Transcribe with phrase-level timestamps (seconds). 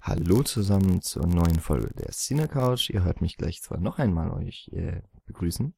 [0.00, 2.90] Hallo zusammen zur neuen Folge der Cine Couch.
[2.90, 5.74] Ihr hört mich gleich zwar noch einmal euch äh, begrüßen,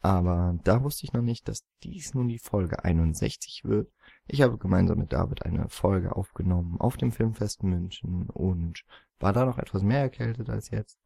[0.00, 3.92] aber da wusste ich noch nicht, dass dies nun die Folge 61 wird.
[4.26, 8.84] Ich habe gemeinsam mit David eine Folge aufgenommen auf dem Filmfest München und
[9.20, 10.98] war da noch etwas mehr erkältet als jetzt.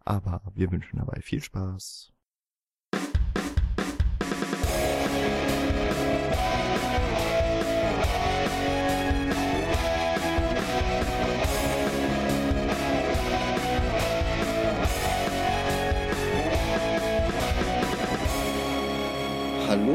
[0.00, 2.12] Aber wir wünschen dabei viel Spaß.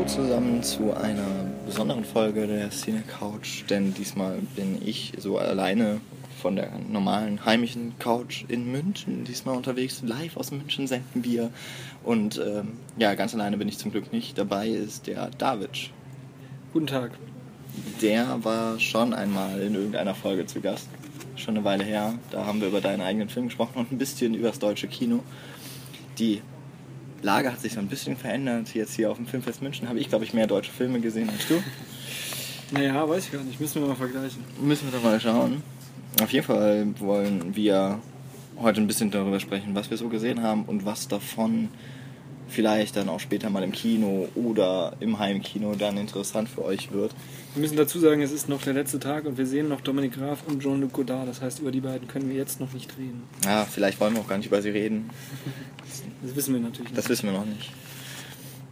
[0.07, 5.99] Zusammen zu einer besonderen Folge der Cine Couch, denn diesmal bin ich so alleine
[6.41, 10.01] von der normalen heimischen Couch in München diesmal unterwegs.
[10.05, 11.49] Live aus München senden wir
[12.05, 14.37] und ähm, ja, ganz alleine bin ich zum Glück nicht.
[14.37, 15.91] Dabei ist der David.
[16.71, 17.11] Guten Tag.
[18.01, 20.87] Der war schon einmal in irgendeiner Folge zu Gast.
[21.35, 22.13] Schon eine Weile her.
[22.31, 25.19] Da haben wir über deinen eigenen Film gesprochen und ein bisschen über das deutsche Kino.
[26.17, 26.41] Die
[27.27, 28.73] Lage hat sich so ein bisschen verändert.
[28.73, 31.45] Jetzt hier auf dem Filmfest München habe ich, glaube ich, mehr deutsche Filme gesehen als
[31.45, 31.61] du.
[32.71, 33.59] Naja, weiß ich gar nicht.
[33.59, 34.45] Müssen wir mal vergleichen.
[34.61, 35.61] Müssen wir doch mal schauen.
[36.21, 37.99] Auf jeden Fall wollen wir
[38.57, 41.67] heute ein bisschen darüber sprechen, was wir so gesehen haben und was davon
[42.47, 47.13] vielleicht dann auch später mal im Kino oder im Heimkino dann interessant für euch wird.
[47.53, 50.13] Wir müssen dazu sagen, es ist noch der letzte Tag und wir sehen noch Dominik
[50.13, 51.27] Graf und Jean-Luc Godard.
[51.27, 53.23] Das heißt, über die beiden können wir jetzt noch nicht reden.
[53.45, 55.09] Ja, vielleicht wollen wir auch gar nicht über sie reden.
[56.21, 56.97] Das wissen wir natürlich nicht.
[56.97, 57.71] Das wissen wir noch nicht.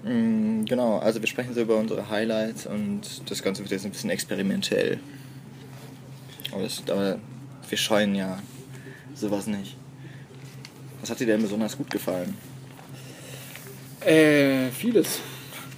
[0.03, 3.91] Mm, Genau, also wir sprechen so über unsere Highlights und das Ganze wird jetzt ein
[3.91, 4.99] bisschen experimentell.
[6.51, 7.19] Aber, das, aber
[7.69, 8.39] wir scheuen ja
[9.13, 9.77] sowas nicht.
[11.01, 12.35] Was hat dir denn besonders gut gefallen?
[14.05, 15.19] Äh, vieles.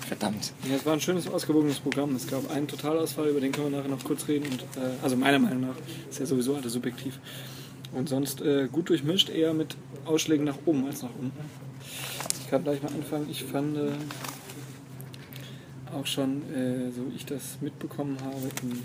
[0.08, 0.54] Verdammt.
[0.70, 2.16] Ja, es war ein schönes, ausgewogenes Programm.
[2.16, 4.46] Es gab einen Totalausfall, über den können wir nachher noch kurz reden.
[4.50, 5.76] Und, äh, also meiner Meinung nach
[6.10, 7.20] ist ja sowieso alles subjektiv.
[7.94, 9.76] Und sonst äh, gut durchmischt, eher mit
[10.06, 11.38] Ausschlägen nach oben als nach unten.
[12.42, 13.28] Ich kann gleich mal anfangen.
[13.30, 13.92] Ich fand äh,
[15.94, 18.82] auch schon, äh, so wie ich das mitbekommen habe, im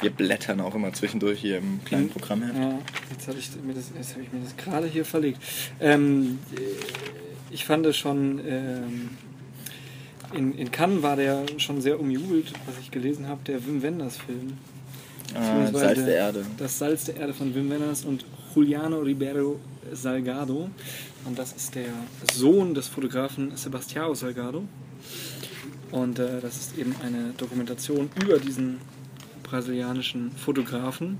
[0.00, 2.10] Wir blättern auch immer zwischendurch hier im kleinen Mhm.
[2.10, 2.52] Programm her.
[2.58, 2.78] Ja,
[3.10, 5.42] jetzt habe ich, mir das- jetzt hab ich mir das gerade hier verlegt.
[5.80, 6.60] Ähm, äh,
[7.50, 9.10] ich fand es schon, ähm,
[10.32, 14.18] in, in Cannes war der schon sehr umjubelt, was ich gelesen habe, der Wim Wenders
[14.18, 14.58] Film.
[15.34, 16.46] Ah, Beziehungsweise Salz der Erde.
[16.58, 18.24] Das Salz der Erde von Wim Wenders und
[18.54, 19.60] Juliano Ribeiro
[19.92, 20.70] Salgado.
[21.24, 21.92] Und das ist der
[22.32, 24.64] Sohn des Fotografen Sebastião Salgado.
[25.90, 28.78] Und äh, das ist eben eine Dokumentation über diesen
[29.42, 31.18] brasilianischen Fotografen.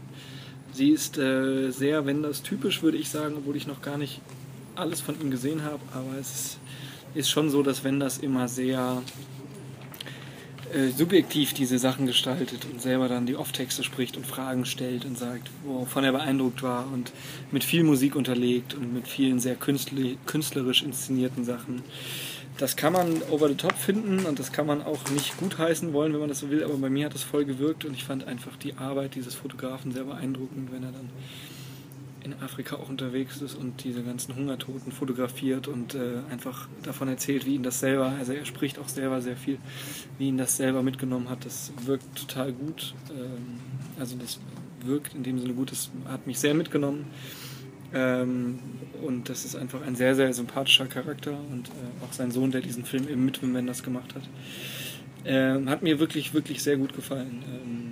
[0.72, 4.20] Sie ist äh, sehr Wenders typisch, würde ich sagen, obwohl ich noch gar nicht
[4.80, 5.80] alles von ihm gesehen habe.
[5.92, 6.58] Aber es
[7.14, 9.02] ist, schon so, dass Wenders immer sehr
[10.72, 15.18] äh, subjektiv diese Sachen gestaltet und selber dann die Off-Texte spricht und Fragen stellt und
[15.18, 17.12] sagt, wovon er beeindruckt war und
[17.50, 21.82] mit viel Musik unterlegt und mit vielen sehr künstlerisch inszenierten Sachen.
[22.60, 26.12] Das kann man over the top finden und das kann man auch nicht gutheißen wollen,
[26.12, 28.24] wenn man das so will, aber bei mir hat das voll gewirkt und ich fand
[28.24, 31.08] einfach die Arbeit dieses Fotografen sehr beeindruckend, wenn er dann
[32.24, 37.46] in Afrika auch unterwegs ist und diese ganzen Hungertoten fotografiert und äh, einfach davon erzählt,
[37.46, 39.58] wie ihn das selber, also er spricht auch selber sehr viel,
[40.18, 41.44] wie ihn das selber mitgenommen hat.
[41.44, 42.94] Das wirkt total gut.
[43.10, 43.58] Ähm,
[43.98, 44.38] also das
[44.84, 47.06] wirkt in dem Sinne gut, das hat mich sehr mitgenommen.
[47.92, 48.58] Ähm,
[49.02, 52.60] und das ist einfach ein sehr, sehr sympathischer Charakter und äh, auch sein Sohn, der
[52.60, 54.22] diesen Film eben mit Wim Wenders gemacht hat.
[55.24, 57.42] Ähm, hat mir wirklich, wirklich sehr gut gefallen.
[57.46, 57.89] Ähm,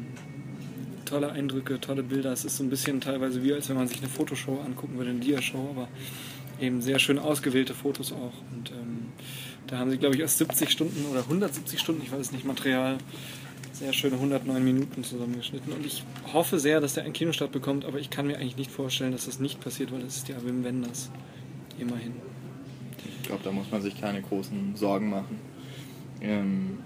[1.08, 2.32] tolle Eindrücke, tolle Bilder.
[2.32, 5.10] Es ist so ein bisschen teilweise wie, als wenn man sich eine Fotoshow angucken würde,
[5.10, 5.88] eine Dia-Show, aber
[6.60, 8.32] eben sehr schön ausgewählte Fotos auch.
[8.54, 9.06] Und ähm,
[9.66, 12.44] da haben sie, glaube ich, aus 70 Stunden oder 170 Stunden, ich weiß es nicht,
[12.44, 12.98] Material,
[13.72, 15.72] sehr schöne 109 Minuten zusammengeschnitten.
[15.72, 16.02] Und ich
[16.32, 19.26] hoffe sehr, dass der einen Kinostart bekommt, aber ich kann mir eigentlich nicht vorstellen, dass
[19.26, 21.10] das nicht passiert, weil das ist ja Wim Wenders.
[21.78, 22.12] Immerhin.
[23.22, 25.38] Ich glaube, da muss man sich keine großen Sorgen machen.
[26.20, 26.78] Ähm,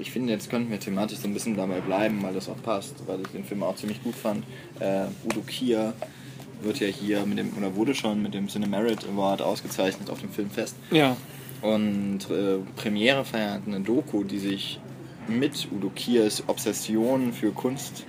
[0.00, 2.94] ich finde, jetzt könnten wir thematisch so ein bisschen dabei bleiben, weil das auch passt,
[3.06, 4.44] weil ich den Film auch ziemlich gut fand.
[4.80, 5.92] Äh, Udo Kier
[6.62, 10.30] wird ja hier mit dem, oder wurde schon mit dem Cinemerit Award ausgezeichnet auf dem
[10.30, 10.76] Filmfest.
[10.90, 11.16] Ja,
[11.62, 14.80] Und äh, Premiere feiert eine Doku, die sich
[15.28, 18.04] mit Udo Kiers Obsession für Kunst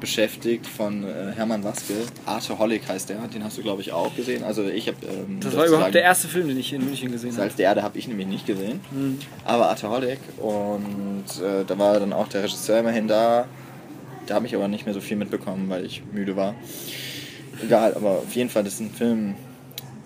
[0.00, 1.94] beschäftigt von äh, Hermann Waske.
[2.26, 4.42] Arteholic heißt der, den hast du glaube ich auch gesehen.
[4.44, 7.30] Also ich habe ähm, das war überhaupt der erste Film, den ich in München gesehen
[7.30, 7.42] habe.
[7.42, 9.18] Salz der Erde habe ich nämlich nicht gesehen, Mhm.
[9.44, 13.46] aber Arteholic und äh, da war dann auch der Regisseur immerhin da.
[14.26, 16.54] Da habe ich aber nicht mehr so viel mitbekommen, weil ich müde war.
[17.62, 19.34] Egal, aber auf jeden Fall, das ist ein Film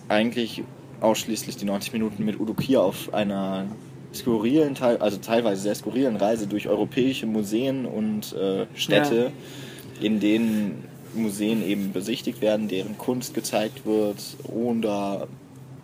[0.08, 0.62] eigentlich
[1.00, 3.66] ausschließlich die 90 Minuten mit Udo Kier auf einer
[4.14, 9.32] skurrilen, also teilweise sehr skurrilen Reise durch europäische Museen und äh, Städte,
[10.00, 15.28] in denen Museen eben besichtigt werden, deren Kunst gezeigt wird oder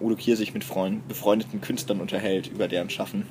[0.00, 3.26] Udo Kier sich mit Freund, befreundeten Künstlern unterhält über deren Schaffen.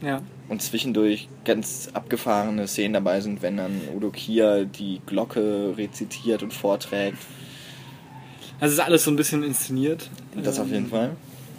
[0.00, 0.20] Ja.
[0.48, 6.52] Und zwischendurch ganz abgefahrene Szenen dabei sind, wenn dann Udo Kier die Glocke rezitiert und
[6.52, 7.18] vorträgt.
[8.58, 10.10] Also es ist alles so ein bisschen inszeniert.
[10.42, 11.10] Das auf jeden Ähm,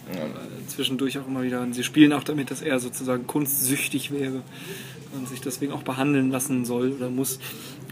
[0.05, 0.29] Fall.
[0.67, 1.61] Zwischendurch auch immer wieder.
[1.61, 4.41] Und sie spielen auch damit, dass er sozusagen kunstsüchtig wäre
[5.15, 7.39] und sich deswegen auch behandeln lassen soll oder muss.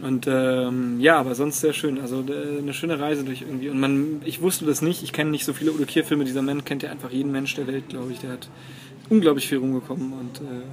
[0.01, 1.99] Und ähm, ja, aber sonst sehr schön.
[1.99, 3.69] Also äh, eine schöne Reise durch irgendwie.
[3.69, 5.03] Und man, ich wusste das nicht.
[5.03, 6.25] Ich kenne nicht so viele Udo Kier-Filme.
[6.25, 8.19] Dieser Mann kennt ja einfach jeden Mensch der Welt, glaube ich.
[8.19, 8.49] Der hat
[9.09, 10.63] unglaublich viel rumgekommen und äh,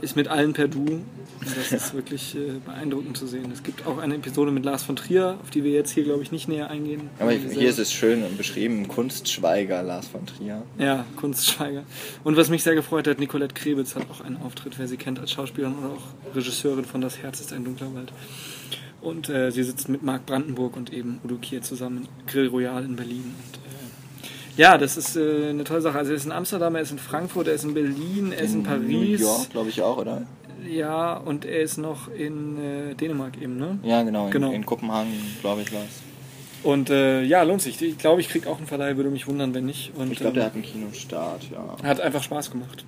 [0.00, 0.80] ist mit allen per Du.
[0.80, 1.06] Und
[1.56, 3.50] das ist wirklich äh, beeindruckend zu sehen.
[3.52, 6.22] Es gibt auch eine Episode mit Lars von Trier, auf die wir jetzt hier, glaube
[6.22, 7.10] ich, nicht näher eingehen.
[7.18, 10.62] Aber Weil hier ist es schön beschrieben, Kunstschweiger Lars von Trier.
[10.78, 11.84] ja, Kunstschweiger.
[12.24, 15.18] Und was mich sehr gefreut hat, Nicolette Krebitz hat auch einen Auftritt, wer sie kennt
[15.20, 18.12] als Schauspielerin oder auch Regisseurin von Das Herz ist ein dunkler Wald.
[19.00, 22.84] Und äh, sie sitzt mit Marc Brandenburg und eben Udo Kier zusammen im Grill Royal
[22.84, 23.32] in Berlin.
[23.36, 23.67] Und, äh,
[24.58, 25.96] ja, das ist äh, eine tolle Sache.
[25.96, 28.54] Also er ist in Amsterdam, er ist in Frankfurt, er ist in Berlin, er ist
[28.54, 28.82] in, Paris.
[28.88, 30.22] New York, glaube ich auch, oder?
[30.68, 33.78] Ja, und er ist noch in äh, Dänemark eben, ne?
[33.84, 34.26] Ja, genau.
[34.26, 34.50] In, Genau.
[34.52, 36.02] in Kopenhagen, glaube ich, war es.
[36.64, 37.80] Und äh, ja, lohnt sich.
[37.80, 39.92] Ich glaube, ich kriege auch einen Verleih, würde mich wundern, wenn nicht.
[39.96, 41.88] Und, Ich glaube, der ähm, hat einen Kinostart, ja.
[41.88, 42.84] hat einfach Spaß gemacht.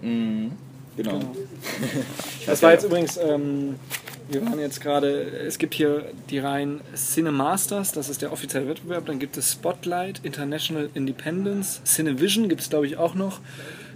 [0.00, 0.52] Mhm.
[0.96, 1.12] Genau.
[1.18, 1.32] Genau.
[2.46, 3.76] Das war jetzt übrigens, ähm,
[4.28, 9.06] wir waren jetzt gerade, es gibt hier die Reihen Cinemasters, das ist der offizielle Wettbewerb,
[9.06, 13.40] dann gibt es Spotlight, International Independence, Cinevision gibt es glaube ich auch noch,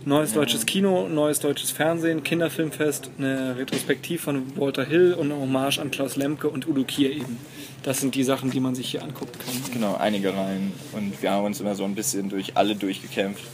[0.04, 5.78] neues deutsches Kino, neues deutsches Fernsehen, Kinderfilmfest, eine Retrospektiv von Walter Hill und eine Hommage
[5.78, 7.38] an Klaus Lemke und Udo Kier eben.
[7.82, 9.72] Das sind die Sachen, die man sich hier angucken kann.
[9.72, 10.72] Genau, einige Reihen.
[10.92, 13.44] Und wir haben uns immer so ein bisschen durch alle durchgekämpft.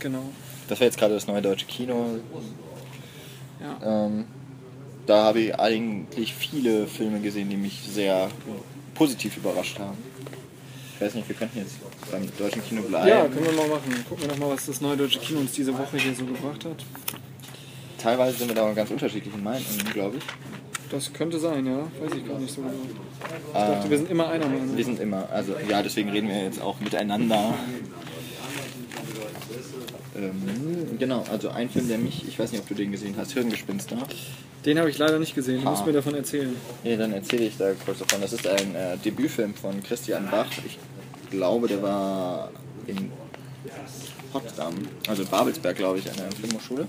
[0.00, 0.22] Genau.
[0.68, 2.18] Das war jetzt gerade das neue deutsche Kino.
[3.60, 4.06] Ja.
[4.06, 4.24] Ähm,
[5.06, 8.28] da habe ich eigentlich viele Filme gesehen, die mich sehr
[8.94, 9.96] positiv überrascht haben.
[10.94, 11.74] Ich weiß nicht, wir könnten jetzt
[12.10, 13.08] beim deutschen Kino bleiben.
[13.08, 14.04] ja, können wir mal machen.
[14.08, 16.64] Gucken wir doch mal, was das neue deutsche Kino uns diese Woche hier so gebracht
[16.64, 16.84] hat.
[17.98, 20.24] Teilweise sind wir da ganz unterschiedlichen Meinungen, glaube ich.
[20.90, 21.78] Das könnte sein, ja.
[22.00, 22.72] Weiß ich gar nicht so genau.
[22.72, 24.76] Ich Ähm, dachte, wir sind immer einer Meinung.
[24.76, 27.54] Wir sind immer, also ja, deswegen reden wir jetzt auch miteinander.
[30.16, 33.32] Ähm, genau, also ein Film, der mich, ich weiß nicht, ob du den gesehen hast,
[33.32, 33.96] Hirngespinster.
[34.64, 35.60] Den habe ich leider nicht gesehen.
[35.62, 35.70] Du Ah.
[35.72, 36.54] musst mir davon erzählen.
[36.84, 38.20] Ja, dann erzähle ich da kurz davon.
[38.22, 40.46] Das ist ein äh, Debütfilm von Christian Bach.
[40.66, 40.78] Ich
[41.30, 42.50] glaube, der war
[42.86, 43.10] in
[44.32, 44.74] Potsdam,
[45.08, 46.86] also in Babelsberg, glaube ich, an der Filmhochschule.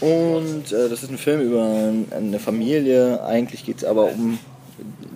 [0.00, 3.22] Und äh, das ist ein Film über eine Familie.
[3.24, 4.38] Eigentlich geht es aber um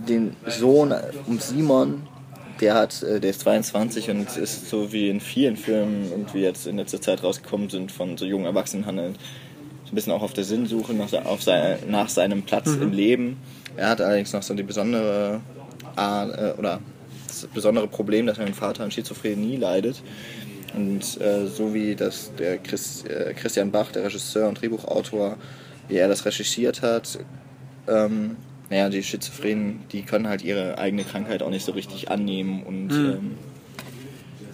[0.08, 0.94] den Sohn,
[1.26, 2.06] um Simon.
[2.60, 6.66] Der hat, äh, der ist 22 und ist so wie in vielen Filmen irgendwie jetzt
[6.66, 9.16] in letzter Zeit rausgekommen sind von so jungen Erwachsenen handelt
[9.88, 13.38] so ein bisschen auch auf der Sinnsuche nach, auf sei, nach seinem Platz im Leben.
[13.74, 15.40] Er hat allerdings noch so die besondere
[15.96, 16.80] Art, äh, oder
[17.26, 20.02] das besondere Problem, dass sein Vater an Schizophrenie leidet.
[20.74, 25.38] Und äh, so wie das der Chris, äh, Christian Bach, der Regisseur und Drehbuchautor,
[25.88, 27.18] wie er das recherchiert hat,
[27.88, 28.36] ähm,
[28.70, 32.90] naja, die Schizophrenen, die können halt ihre eigene Krankheit auch nicht so richtig annehmen und
[32.90, 33.30] ähm,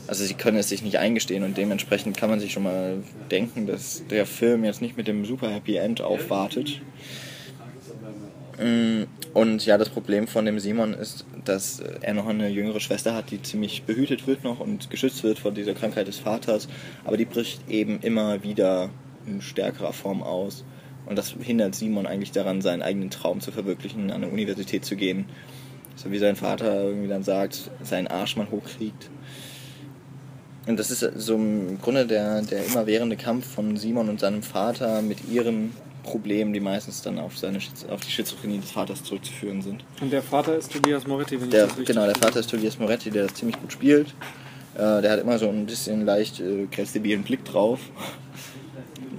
[0.07, 3.67] also sie können es sich nicht eingestehen und dementsprechend kann man sich schon mal denken,
[3.67, 6.83] dass der Film jetzt nicht mit dem super Happy End aufwartet.
[8.59, 13.15] Mm, Und ja, das Problem von dem Simon ist, dass er noch eine jüngere Schwester
[13.15, 16.69] hat, die ziemlich behütet wird noch und geschützt wird vor dieser Krankheit des Vaters,
[17.05, 18.91] aber die bricht eben immer wieder
[19.27, 20.65] in stärkerer Form aus.
[21.07, 24.97] Und das hindert Simon eigentlich daran, seinen eigenen Traum zu verwirklichen, an eine Universität zu
[24.97, 25.27] gehen.
[25.97, 29.11] So wie sein Vater irgendwie dann sagt, seinen Arsch mal hochkriegt.
[30.67, 35.03] Und das ist so im Grunde der, der immerwährende Kampf von Simon und seinem Vater
[35.03, 35.73] mit ihren
[36.05, 37.59] Problemen, die meistens dann auf, seine,
[37.91, 39.85] auf die Schizophrenie des Vaters zurückzuführen sind.
[40.01, 42.51] Und der Vater ist Tobias Moretti, wenn Der, ich das richtig genau, der Vater ist
[42.51, 44.09] Tobias Moretti, der das ziemlich gut spielt.
[44.75, 47.81] Äh, der hat immer so ein bisschen leicht äh, grenzdebilen Blick drauf.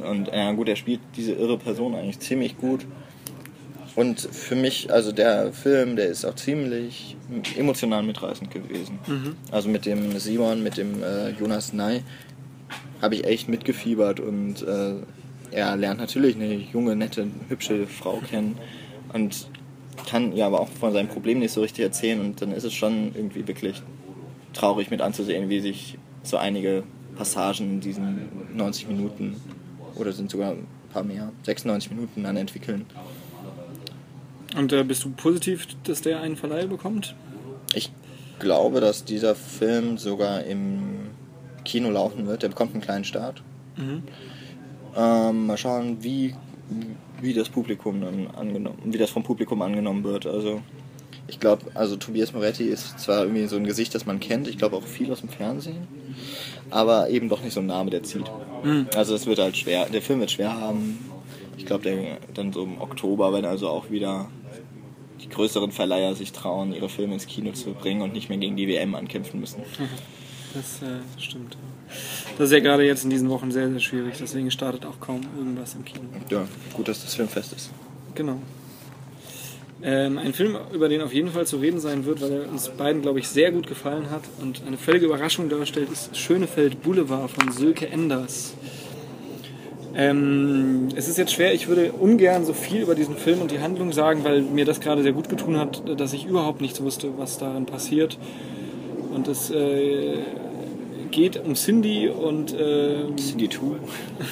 [0.01, 2.85] Und ja gut, er spielt diese irre Person eigentlich ziemlich gut.
[3.95, 7.15] Und für mich, also der Film, der ist auch ziemlich
[7.57, 8.99] emotional mitreißend gewesen.
[9.51, 12.01] Also mit dem Simon, mit dem äh, Jonas Ney
[13.01, 14.95] habe ich echt mitgefiebert und äh,
[15.51, 18.57] er lernt natürlich eine junge, nette, hübsche Frau kennen
[19.13, 19.47] und
[20.09, 22.73] kann ja aber auch von seinem Problem nicht so richtig erzählen und dann ist es
[22.73, 23.81] schon irgendwie wirklich
[24.53, 26.83] traurig mit anzusehen, wie sich so einige
[27.15, 29.35] Passagen in diesen 90 Minuten
[29.95, 32.85] oder sind sogar ein paar mehr, 96 Minuten dann entwickeln.
[34.55, 37.15] Und äh, bist du positiv, dass der einen Verleih bekommt?
[37.73, 37.91] Ich
[38.39, 41.09] glaube, dass dieser Film sogar im
[41.65, 42.43] Kino laufen wird.
[42.43, 43.41] Der bekommt einen kleinen Start.
[43.75, 44.03] Mhm.
[44.95, 46.35] Ähm, mal schauen, wie
[47.21, 50.25] wie das Publikum dann angenommen, wie das vom Publikum angenommen wird.
[50.25, 50.61] Also
[51.27, 54.57] ich glaube, also Tobias Moretti ist zwar irgendwie so ein Gesicht, das man kennt, ich
[54.57, 55.87] glaube auch viel aus dem Fernsehen,
[56.69, 58.29] aber eben doch nicht so ein Name, der zieht.
[58.63, 58.87] Mhm.
[58.95, 60.99] Also es wird halt schwer, der Film wird schwer haben.
[61.57, 64.29] Ich glaube, dann so im Oktober, wenn also auch wieder
[65.21, 68.55] die größeren Verleiher sich trauen, ihre Filme ins Kino zu bringen und nicht mehr gegen
[68.55, 69.63] die WM ankämpfen müssen.
[70.53, 71.57] Das äh, stimmt.
[72.37, 75.21] Das ist ja gerade jetzt in diesen Wochen sehr, sehr schwierig, deswegen startet auch kaum
[75.37, 76.03] irgendwas im Kino.
[76.29, 77.71] Ja, gut, dass das Filmfest ist.
[78.15, 78.39] Genau.
[79.83, 82.69] Ähm, ein Film, über den auf jeden Fall zu reden sein wird, weil er uns
[82.69, 87.29] beiden, glaube ich, sehr gut gefallen hat und eine völlige Überraschung darstellt, ist Schönefeld Boulevard
[87.29, 88.53] von Sölke Enders.
[89.97, 93.59] Ähm, es ist jetzt schwer, ich würde ungern so viel über diesen Film und die
[93.59, 97.17] Handlung sagen, weil mir das gerade sehr gut getun hat, dass ich überhaupt nichts wusste,
[97.17, 98.17] was darin passiert.
[99.13, 100.17] Und es äh,
[101.15, 102.53] geht um Cindy und.
[102.53, 103.59] Äh, Cindy 2.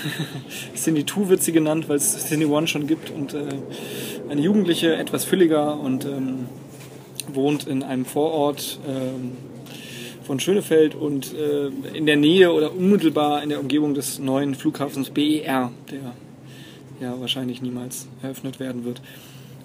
[0.75, 3.09] Cindy 2 wird sie genannt, weil es Cindy One schon gibt.
[3.09, 3.45] Und äh,
[4.29, 6.45] eine Jugendliche, etwas fülliger und ähm,
[7.33, 8.79] wohnt in einem Vorort.
[8.87, 9.31] Ähm,
[10.23, 15.09] von Schönefeld und äh, in der Nähe oder unmittelbar in der Umgebung des neuen Flughafens
[15.09, 16.13] BER, der
[17.01, 19.01] ja wahrscheinlich niemals eröffnet werden wird.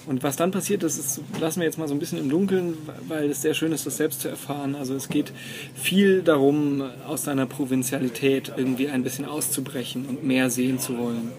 [0.09, 2.79] Und was dann passiert, das ist, lassen wir jetzt mal so ein bisschen im Dunkeln,
[3.09, 4.75] weil es sehr schön ist, das selbst zu erfahren.
[4.75, 5.33] Also es geht
[5.75, 11.31] viel darum, aus seiner Provinzialität irgendwie ein bisschen auszubrechen und mehr sehen zu wollen.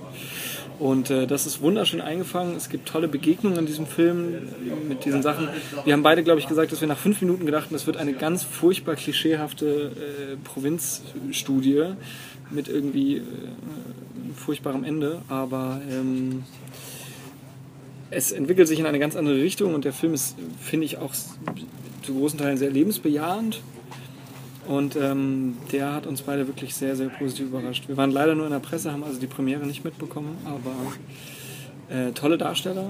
[0.77, 2.55] Und äh, das ist wunderschön eingefangen.
[2.55, 4.47] Es gibt tolle Begegnungen in diesem Film
[4.87, 5.49] mit diesen Sachen.
[5.83, 7.97] Wir haben beide, glaube ich, gesagt, dass wir nach fünf Minuten gedacht haben, das wird
[7.97, 11.95] eine ganz furchtbar klischeehafte äh, Provinzstudie
[12.51, 13.23] mit irgendwie äh,
[14.35, 15.23] furchtbarem Ende.
[15.27, 16.43] Aber ähm,
[18.11, 21.13] es entwickelt sich in eine ganz andere Richtung und der Film ist, finde ich, auch
[22.01, 23.61] zu großen Teilen sehr lebensbejahend
[24.67, 27.87] und ähm, der hat uns beide wirklich sehr, sehr positiv überrascht.
[27.87, 30.73] Wir waren leider nur in der Presse, haben also die Premiere nicht mitbekommen, aber
[31.89, 32.85] äh, tolle Darsteller,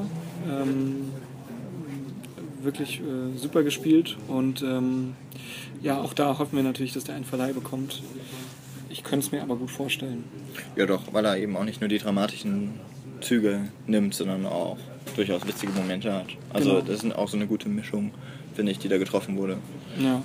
[0.49, 1.11] ähm,
[2.61, 5.15] wirklich äh, super gespielt und ähm,
[5.81, 8.03] ja, auch da hoffen wir natürlich, dass der einen Verleih bekommt.
[8.89, 10.25] Ich könnte es mir aber gut vorstellen.
[10.75, 12.71] Ja, doch, weil er eben auch nicht nur die dramatischen
[13.21, 14.77] Züge nimmt, sondern auch
[15.19, 16.27] durchaus witzige Momente hat.
[16.51, 16.81] Also, genau.
[16.81, 18.11] das ist auch so eine gute Mischung,
[18.55, 19.57] finde ich, die da getroffen wurde.
[19.99, 20.23] Ja.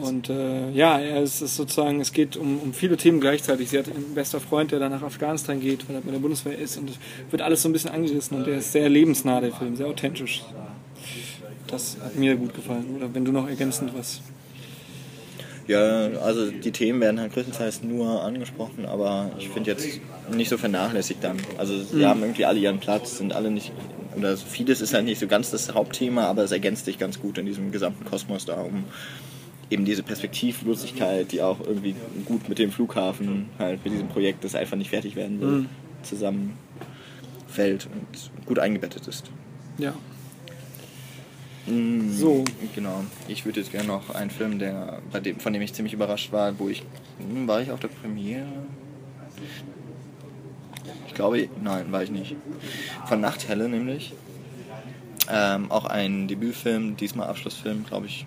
[0.00, 3.70] Und äh, ja, es ist sozusagen, es geht um, um viele Themen gleichzeitig.
[3.70, 6.56] Sie hat einen bester Freund, der dann nach Afghanistan geht, weil er bei der Bundeswehr
[6.56, 6.96] ist und es
[7.30, 10.44] wird alles so ein bisschen angerissen und der ist sehr lebensnah, der Film, sehr authentisch.
[11.66, 12.96] Das hat mir gut gefallen.
[12.96, 14.20] Oder wenn du noch ergänzend was.
[15.70, 20.00] Ja, also die Themen werden halt größtenteils nur angesprochen, aber ich finde jetzt
[20.32, 21.36] nicht so vernachlässigt dann.
[21.58, 22.06] Also sie mhm.
[22.06, 23.70] haben irgendwie alle ihren Platz, sind alle nicht,
[24.16, 27.38] oder vieles ist halt nicht so ganz das Hauptthema, aber es ergänzt sich ganz gut
[27.38, 28.82] in diesem gesamten Kosmos da um
[29.70, 34.56] eben diese Perspektivlosigkeit, die auch irgendwie gut mit dem Flughafen, halt mit diesem Projekt, das
[34.56, 35.68] einfach nicht fertig werden will, mhm.
[36.02, 39.30] zusammenfällt und gut eingebettet ist.
[39.78, 39.94] Ja.
[41.66, 42.44] Mhm, so.
[42.74, 43.04] Genau.
[43.28, 46.32] Ich würde jetzt gerne noch einen Film, der, bei dem, von dem ich ziemlich überrascht
[46.32, 46.82] war, wo ich.
[47.18, 48.46] Hm, war ich auf der Premiere?
[51.06, 52.36] Ich glaube, nein, war ich nicht.
[53.06, 54.12] Von Nachthelle nämlich.
[55.28, 58.26] Ähm, auch ein Debütfilm, diesmal Abschlussfilm, glaube ich,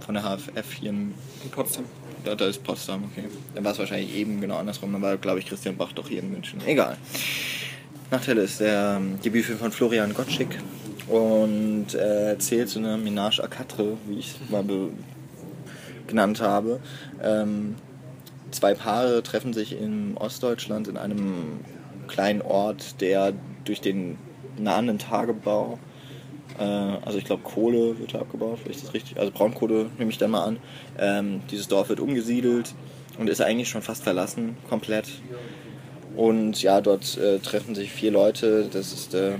[0.00, 1.84] von der HFF hier in, in Potsdam.
[2.24, 3.28] Ja, da ist Potsdam, okay.
[3.54, 4.92] Dann war es wahrscheinlich eben genau andersrum.
[4.92, 6.60] Dann war, glaube ich, Christian Bach doch hier in München.
[6.66, 6.96] Egal.
[8.10, 10.58] Nachteil ist der ähm, Debütfilm von Florian Gottschick
[11.08, 14.64] und äh, erzählt so eine Ménage à quatre, wie ich es mal
[16.06, 16.80] genannt habe.
[17.22, 17.76] Ähm,
[18.50, 21.60] zwei Paare treffen sich in Ostdeutschland in einem
[22.08, 23.32] kleinen Ort, der
[23.64, 24.18] durch den
[24.58, 25.78] nahenden Tagebau
[26.58, 30.18] äh, also ich glaube Kohle wird abgebaut, wenn ich das richtig, also Braunkohle nehme ich
[30.18, 30.58] dann mal an.
[30.98, 32.74] Ähm, dieses Dorf wird umgesiedelt
[33.18, 35.06] und ist eigentlich schon fast verlassen, komplett.
[36.16, 38.68] Und ja, dort äh, treffen sich vier Leute.
[38.70, 39.32] Das ist äh,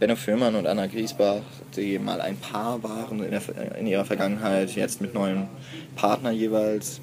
[0.00, 1.42] Benno Fürmann und Anna Griesbach,
[1.76, 3.42] die mal ein Paar waren in, der,
[3.78, 5.48] in ihrer Vergangenheit, jetzt mit neuen
[5.94, 7.00] Partner jeweils.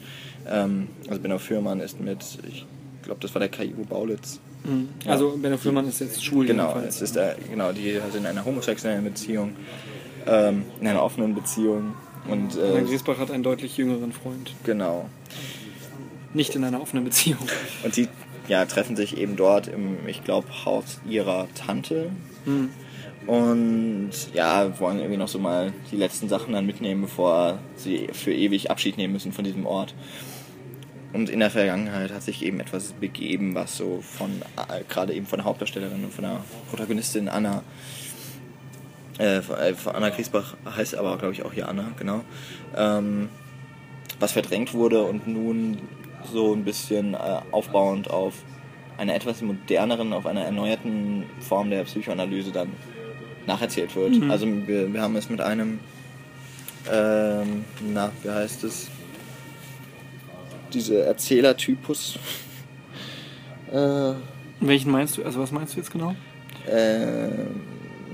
[0.50, 2.66] Ähm, also Benno Fürmann ist mit, ich
[3.04, 3.86] glaube, das war der K.I.U.
[3.86, 4.89] Baulitz, Mhm.
[5.06, 8.46] Also Benno Fürmann ist jetzt schwul Genau, es ist äh, genau, die sind in einer
[8.46, 9.56] homosexuellen Beziehung,
[10.25, 11.94] ähm, in einer offenen Beziehung.
[12.27, 14.54] Und, äh, Herr Griesbach hat einen deutlich jüngeren Freund.
[14.66, 15.08] Genau.
[16.34, 17.48] Nicht in einer offenen Beziehung.
[17.84, 18.10] Und die
[18.50, 22.10] ja, treffen sich eben dort im, ich glaube, Haus ihrer Tante.
[22.46, 22.70] Mhm.
[23.27, 28.34] Und ja, wollen irgendwie noch so mal die letzten Sachen dann mitnehmen, bevor sie für
[28.34, 29.93] ewig Abschied nehmen müssen von diesem Ort.
[31.12, 35.25] Und in der Vergangenheit hat sich eben etwas begeben, was so von, äh, gerade eben
[35.25, 37.63] von der Hauptdarstellerin und von der Protagonistin Anna,
[39.17, 42.22] äh, von äh, Anna Griesbach heißt aber, glaube ich, auch hier Anna, genau,
[42.75, 43.29] ähm,
[44.19, 45.79] was verdrängt wurde und nun
[46.31, 47.17] so ein bisschen äh,
[47.51, 48.34] aufbauend auf
[48.98, 52.72] einer etwas moderneren, auf einer erneuerten Form der Psychoanalyse dann
[53.48, 54.16] nacherzählt wird.
[54.16, 54.30] Mhm.
[54.32, 55.80] Also wir, wir haben es mit einem,
[56.92, 58.89] ähm, na, wie heißt es?
[60.74, 62.20] Diese Erzählertypus.
[63.70, 64.13] Äh,
[64.62, 65.25] Welchen meinst du?
[65.25, 66.16] Also was meinst du jetzt genau?
[66.68, 67.27] äh,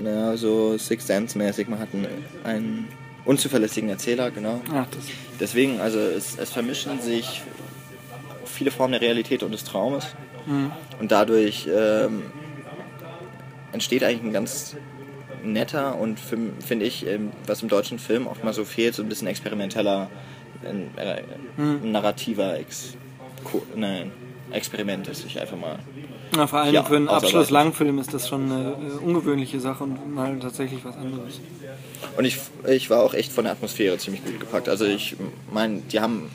[0.04, 1.68] ja, so Six Sense mäßig.
[1.68, 2.06] Man hat einen,
[2.44, 2.88] einen
[3.24, 4.60] unzuverlässigen Erzähler, genau.
[4.72, 5.04] Ach, das.
[5.40, 7.42] Deswegen, also es, es vermischen sich
[8.44, 10.06] viele Formen der Realität und des Traumes.
[10.46, 10.70] Mhm.
[11.00, 12.24] Und dadurch ähm,
[13.72, 14.76] entsteht eigentlich ein ganz
[15.52, 19.08] netter und finde ich, ähm, was im deutschen Film oft mal so fehlt, so ein
[19.08, 20.10] bisschen experimenteller,
[20.64, 21.22] äh,
[21.60, 21.92] Mhm.
[21.92, 22.96] narrativer Ex
[23.76, 24.10] nein,
[24.50, 25.78] Experiment, das ich einfach mal.
[26.36, 27.08] Na, vor allem Ja, für einen.
[27.08, 31.40] Abschluss-Langfilm ist das schon eine äh, ungewöhnliche Sache und mal tatsächlich was anderes.
[32.16, 34.68] Und ich, ich war auch echt von der Atmosphäre ziemlich gut gepackt.
[34.68, 35.16] Also ich
[35.52, 36.30] meine, die haben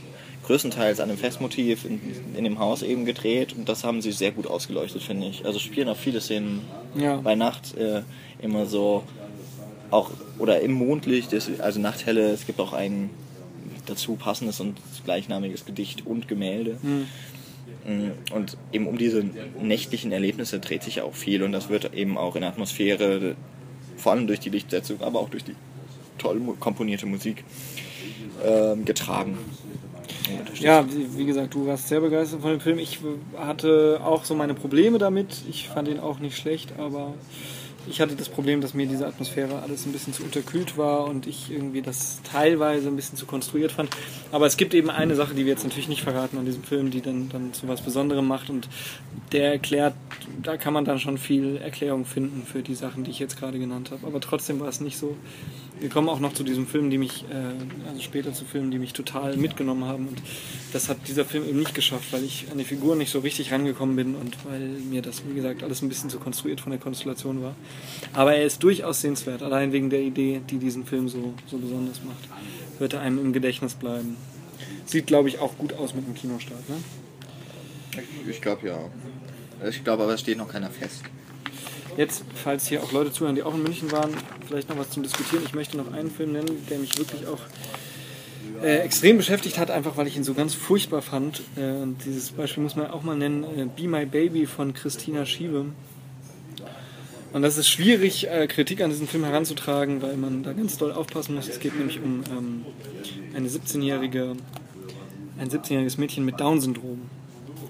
[0.49, 2.01] größtenteils an einem Festmotiv in,
[2.35, 5.45] in dem Haus eben gedreht und das haben sie sehr gut ausgeleuchtet, finde ich.
[5.45, 6.61] Also spielen auch viele Szenen
[6.95, 7.17] Ja.
[7.17, 8.01] bei Nacht äh,
[8.41, 9.03] immer so
[9.91, 13.11] auch oder im Mondlicht, also Nachthelle, es gibt auch ein
[13.85, 16.77] dazu passendes und gleichnamiges Gedicht und Gemälde.
[16.81, 17.05] Mhm.
[18.33, 19.23] Und eben um diese
[19.61, 23.35] nächtlichen Erlebnisse dreht sich auch viel und das wird eben auch in der Atmosphäre,
[23.97, 25.55] vor allem durch die Lichtsetzung, aber auch durch die
[26.17, 27.43] toll komponierte Musik
[28.43, 29.37] ähm, getragen.
[30.59, 32.79] Ja, wie, wie gesagt, du warst sehr begeistert von dem Film.
[32.79, 32.99] Ich
[33.37, 35.43] hatte auch so meine Probleme damit.
[35.49, 37.13] Ich fand ihn auch nicht schlecht, aber
[37.89, 41.27] ich hatte das Problem, dass mir diese Atmosphäre alles ein bisschen zu unterkühlt war und
[41.27, 43.89] ich irgendwie das teilweise ein bisschen zu konstruiert fand.
[44.31, 46.91] Aber es gibt eben eine Sache, die wir jetzt natürlich nicht verraten an diesem Film,
[46.91, 48.69] die dann, dann zu was Besonderem macht und
[49.31, 49.95] der erklärt,
[50.41, 53.59] da kann man dann schon viel Erklärung finden für die Sachen, die ich jetzt gerade
[53.59, 54.05] genannt habe.
[54.05, 55.17] Aber trotzdem war es nicht so.
[55.79, 58.79] Wir kommen auch noch zu diesem Film, die mich, äh, also später zu Filmen, die
[58.79, 60.09] mich total mitgenommen haben.
[60.09, 60.21] Und
[60.73, 63.53] das hat dieser Film eben nicht geschafft, weil ich an die Figur nicht so richtig
[63.53, 66.79] rangekommen bin und weil mir das, wie gesagt, alles ein bisschen zu konstruiert von der
[66.79, 67.55] Konstellation war.
[68.13, 72.01] Aber er ist durchaus sehenswert, allein wegen der Idee, die diesen Film so, so besonders
[72.03, 72.27] macht.
[72.79, 74.17] Wird er einem im Gedächtnis bleiben.
[74.85, 76.67] Sieht, glaube ich, auch gut aus mit dem Kinostart.
[76.69, 76.77] Ne?
[78.29, 78.79] Ich glaube ja.
[79.67, 81.03] Ich glaube aber, es steht noch keiner fest.
[81.97, 84.11] Jetzt, falls hier auch Leute zuhören, die auch in München waren,
[84.47, 85.43] vielleicht noch was zum Diskutieren.
[85.45, 87.39] Ich möchte noch einen Film nennen, der mich wirklich auch
[88.63, 91.41] äh, extrem beschäftigt hat, einfach weil ich ihn so ganz furchtbar fand.
[91.57, 95.25] Äh, und dieses Beispiel muss man auch mal nennen: äh, Be My Baby von Christina
[95.25, 95.65] Schiewe.
[97.31, 100.91] Und das ist schwierig, äh, Kritik an diesen Film heranzutragen, weil man da ganz doll
[100.91, 101.47] aufpassen muss.
[101.47, 102.65] Es geht nämlich um ähm,
[103.35, 104.35] eine 17-jährige,
[105.37, 107.01] ein 17-jähriges Mädchen mit Down-Syndrom.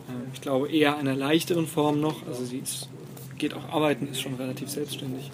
[0.08, 2.26] Äh, ich glaube eher einer leichteren Form noch.
[2.26, 2.88] Also sie ist,
[3.38, 5.30] geht auch arbeiten, ist schon relativ selbstständig.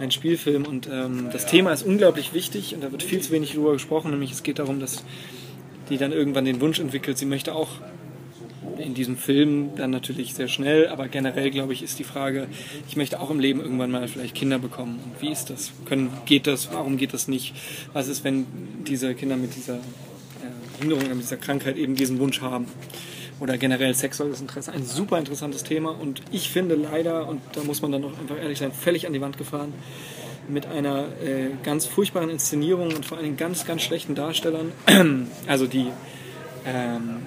[0.00, 3.52] Ein Spielfilm und ähm, das Thema ist unglaublich wichtig und da wird viel zu wenig
[3.52, 4.10] darüber gesprochen.
[4.10, 5.04] Nämlich es geht darum, dass
[5.90, 7.68] die dann irgendwann den Wunsch entwickelt, sie möchte auch
[8.78, 12.46] in diesem Film dann natürlich sehr schnell, aber generell glaube ich ist die Frage,
[12.88, 15.00] ich möchte auch im Leben irgendwann mal vielleicht Kinder bekommen.
[15.04, 15.72] Und wie ist das?
[15.84, 16.72] Können, geht das?
[16.72, 17.54] Warum geht das nicht?
[17.92, 18.46] Was ist, wenn
[18.86, 19.78] diese Kinder mit dieser äh,
[20.78, 22.66] Behinderung, mit dieser Krankheit eben diesen Wunsch haben?
[23.40, 24.72] Oder generell sexuelles Interesse.
[24.72, 28.38] Ein super interessantes Thema und ich finde leider, und da muss man dann auch einfach
[28.38, 29.72] ehrlich sein, völlig an die Wand gefahren
[30.48, 34.72] mit einer äh, ganz furchtbaren Inszenierung und vor allem ganz, ganz schlechten Darstellern.
[35.46, 35.88] Also die
[36.66, 37.18] ähm,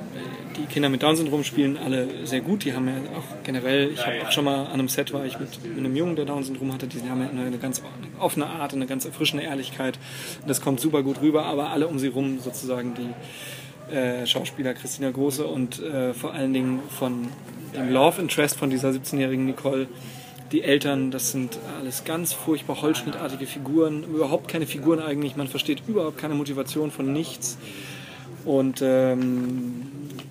[0.58, 2.66] die Kinder mit Down-Syndrom spielen alle sehr gut.
[2.66, 5.40] Die haben ja auch generell, ich habe auch schon mal an einem Set war ich
[5.40, 7.82] mit, mit einem Jungen, der Down-Syndrom hatte, die haben ja eine, eine ganz
[8.20, 10.00] offene Art, eine ganz erfrischende Ehrlichkeit.
[10.48, 15.12] Das kommt super gut rüber, aber alle um sie rum sozusagen die äh, Schauspieler Christina
[15.12, 17.28] Große und äh, vor allen Dingen von
[17.76, 19.88] dem Love Interest von dieser 17-jährigen Nicole.
[20.52, 25.84] Die Eltern, das sind alles ganz furchtbar holzschnittartige Figuren, überhaupt keine Figuren eigentlich, man versteht
[25.88, 27.58] überhaupt keine Motivation von nichts.
[28.46, 29.84] Und ähm,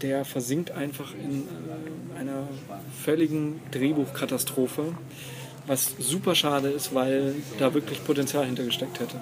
[0.02, 2.48] der versinkt einfach in äh, einer
[3.02, 4.94] völligen Drehbuchkatastrophe,
[5.66, 9.20] was super schade ist, weil da wirklich Potenzial hintergesteckt hätte.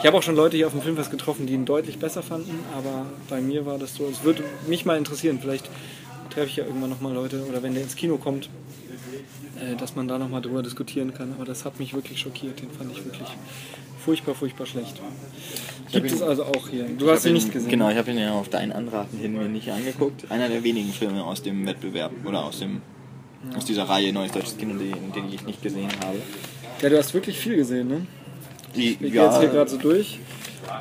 [0.00, 2.58] Ich habe auch schon Leute hier auf dem Filmfest getroffen, die ihn deutlich besser fanden,
[2.76, 4.06] aber bei mir war das so.
[4.06, 5.70] Es würde mich mal interessieren, vielleicht
[6.30, 8.50] treffe ich ja irgendwann nochmal Leute oder wenn der ins Kino kommt,
[9.60, 11.32] äh, dass man da nochmal drüber diskutieren kann.
[11.32, 13.28] Aber das hat mich wirklich schockiert, den fand ich wirklich
[14.04, 15.00] furchtbar, furchtbar schlecht.
[15.92, 16.84] Gibt es also auch hier.
[16.98, 17.70] Du hast ihn nicht gesehen.
[17.70, 20.30] Genau, ich habe ihn ja auf deinen Anraten hin mir nicht angeguckt.
[20.30, 22.82] Einer der wenigen Filme aus dem Wettbewerb oder aus dem
[23.56, 26.18] aus dieser Reihe Neues Deutsches Kino, den, den ich nicht gesehen habe.
[26.80, 28.06] Ja, du hast wirklich viel gesehen, ne?
[28.74, 30.18] Die, Ich gehe jetzt hier ja, gerade so durch.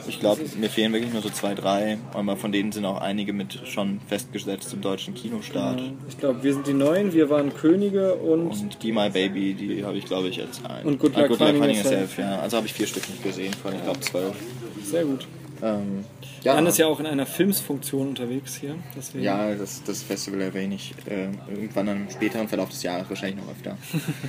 [0.08, 3.34] Ich glaube, mir fehlen wirklich nur so zwei, drei, aber von denen sind auch einige
[3.34, 5.82] mit schon festgesetzt zum deutschen Kinostart.
[6.10, 9.84] Ich glaube, wir sind die Neuen, wir waren Könige und Und die My Baby, die
[9.86, 10.86] habe ich glaube ich als ein.
[10.86, 11.76] Und Good Ah, Luck Finding.
[11.76, 12.40] Yourself, ja.
[12.40, 14.36] Also habe ich vier Stück nicht gesehen von, ich glaube, zwölf.
[14.84, 15.28] sehr gut.
[15.62, 16.04] Ähm,
[16.44, 18.76] Jan ist ja auch in einer Filmsfunktion unterwegs hier.
[18.98, 19.24] Deswegen.
[19.24, 23.52] Ja, das, das Festival erwähne ich äh, irgendwann im späteren Verlauf des Jahres wahrscheinlich noch
[23.52, 23.78] öfter.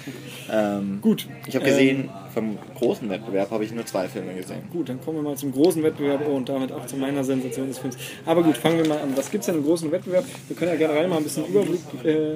[0.50, 1.27] ähm, Gut.
[1.46, 4.62] Ich habe gesehen, vom großen Wettbewerb habe ich nur zwei Filme gesehen.
[4.70, 7.66] Gut, dann kommen wir mal zum großen Wettbewerb oh, und damit auch zu meiner Sensation
[7.66, 7.96] des Films.
[8.24, 9.16] Aber gut, fangen wir mal an.
[9.16, 10.24] Was gibt es denn im großen Wettbewerb?
[10.46, 12.35] Wir können ja generell mal ein bisschen Überblick äh,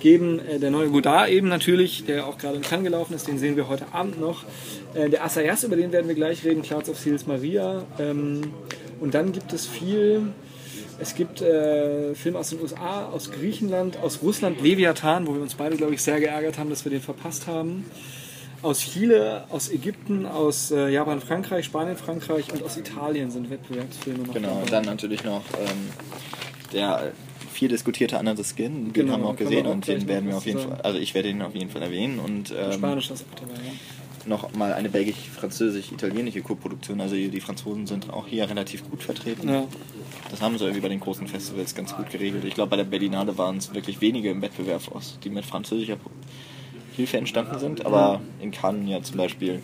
[0.00, 0.40] geben.
[0.40, 3.56] Äh, der neue Godard eben natürlich, der auch gerade in Cannes gelaufen ist, den sehen
[3.56, 4.44] wir heute Abend noch.
[4.94, 7.84] Äh, der Assayas, über den werden wir gleich reden, Clouds of Seals Maria.
[7.98, 8.42] Ähm,
[9.02, 10.28] und dann gibt es viel.
[10.98, 15.54] Es gibt äh, Filme aus den USA, aus Griechenland, aus Russland, Leviathan, wo wir uns
[15.56, 17.84] beide, glaube ich, sehr geärgert haben, dass wir den verpasst haben.
[18.62, 24.24] Aus Chile, aus Ägypten, aus äh, Japan, Frankreich, Spanien, Frankreich und aus Italien sind Wettbewerbsfilme
[24.24, 24.60] noch Genau, dabei.
[24.62, 25.88] und dann natürlich noch ähm,
[26.72, 27.10] der
[27.52, 30.28] viel diskutierte Under the Skin, den Genau, haben wir auch gesehen auch und den werden
[30.28, 30.60] wir auf jeden.
[30.60, 33.54] Fall, also ich werde ihn auf jeden Fall erwähnen und ähm, Spanisch ist auch dabei,
[33.54, 33.72] ja.
[34.26, 39.48] Noch mal eine belgisch-französisch-italienische Koproduktion, also die Franzosen sind auch hier relativ gut vertreten.
[39.48, 39.64] Ja.
[40.30, 42.44] Das haben sie irgendwie bei den großen Festivals ganz gut geregelt.
[42.44, 45.96] Ich glaube, bei der Berlinale waren es wirklich wenige im Wettbewerb aus, die mit französischer
[46.96, 49.62] Hilfe entstanden sind, aber in Cannes ja zum Beispiel.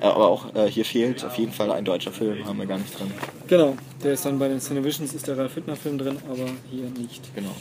[0.00, 2.78] Äh, aber auch äh, hier fehlt auf jeden Fall ein deutscher Film, haben wir gar
[2.78, 3.10] nicht drin.
[3.48, 6.84] Genau, der ist dann bei den Cinevisions, ist der Ralf Hüttner Film drin, aber hier
[6.98, 7.34] nicht.
[7.34, 7.54] Genau.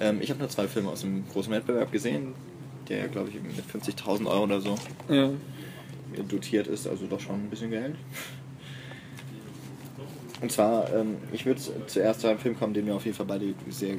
[0.00, 2.34] Ähm, ich habe nur zwei Filme aus dem großen Wettbewerb gesehen,
[2.90, 4.74] der glaube ich mit 50.000 Euro oder so
[5.08, 5.30] Ja.
[6.28, 7.94] dotiert ist, also doch schon ein bisschen Geld.
[10.42, 13.26] Und zwar, ähm, ich würde zuerst zu einem Film kommen, den wir auf jeden Fall
[13.26, 13.96] beide sehr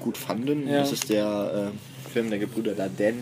[0.00, 0.68] gut fanden.
[0.68, 0.78] Ja.
[0.80, 3.18] Das ist der äh, Film der Gebrüder Dardenne.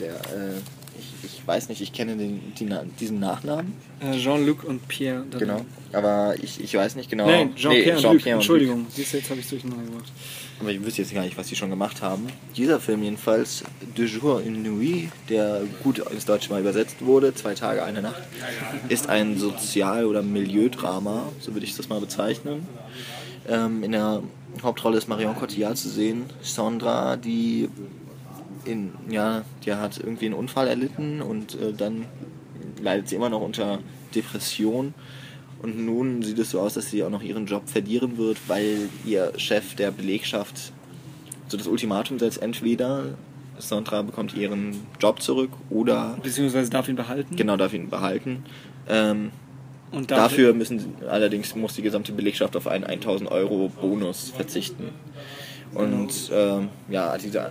[0.00, 0.60] Der, äh,
[0.98, 2.68] ich, ich weiß nicht, ich kenne den, die,
[3.00, 3.74] diesen Nachnamen.
[4.00, 5.24] Äh, Jean-Luc und Pierre.
[5.38, 5.64] Genau.
[5.92, 7.26] Aber ich, ich weiß nicht genau.
[7.26, 8.86] Nein, Jean-Pierre Nee, und Luc, Entschuldigung.
[8.90, 10.12] Siehst du, jetzt habe ich es durcheinander gemacht.
[10.58, 12.26] Aber ich wüsste jetzt gar nicht, was die schon gemacht haben.
[12.56, 13.62] Dieser Film jedenfalls,
[13.96, 18.22] De Jour une Nuit, der gut ins Deutsche mal übersetzt wurde, zwei Tage, eine Nacht,
[18.88, 22.66] ist ein Sozial- oder Milieudrama, so würde ich das mal bezeichnen.
[23.48, 24.22] Ähm, in der
[24.62, 26.24] Hauptrolle ist Marion Cotillard zu sehen.
[26.40, 27.68] Sandra, die
[28.66, 32.06] in, ja, die hat irgendwie einen Unfall erlitten und äh, dann
[32.82, 33.78] leidet sie immer noch unter
[34.14, 34.94] Depression.
[35.62, 38.88] Und nun sieht es so aus, dass sie auch noch ihren Job verlieren wird, weil
[39.04, 40.72] ihr Chef der Belegschaft
[41.48, 43.14] so das Ultimatum setzt, entweder
[43.58, 47.36] Sandra bekommt ihren Job zurück oder Beziehungsweise darf ihn behalten.
[47.36, 48.44] genau darf ihn behalten.
[48.88, 49.30] Ähm,
[49.92, 54.30] Und darf- dafür müssen sie, allerdings muss die gesamte Belegschaft auf einen 1000 Euro Bonus
[54.30, 54.90] verzichten.
[55.72, 57.50] Und ähm, ja, dieser,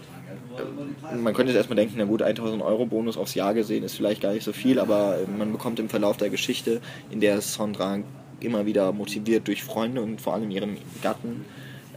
[1.21, 4.21] man könnte jetzt erstmal denken, na gut, 1000 Euro Bonus aufs Jahr gesehen ist vielleicht
[4.21, 7.99] gar nicht so viel, aber äh, man bekommt im Verlauf der Geschichte, in der Sandra
[8.39, 11.45] immer wieder motiviert durch Freunde und vor allem ihren Gatten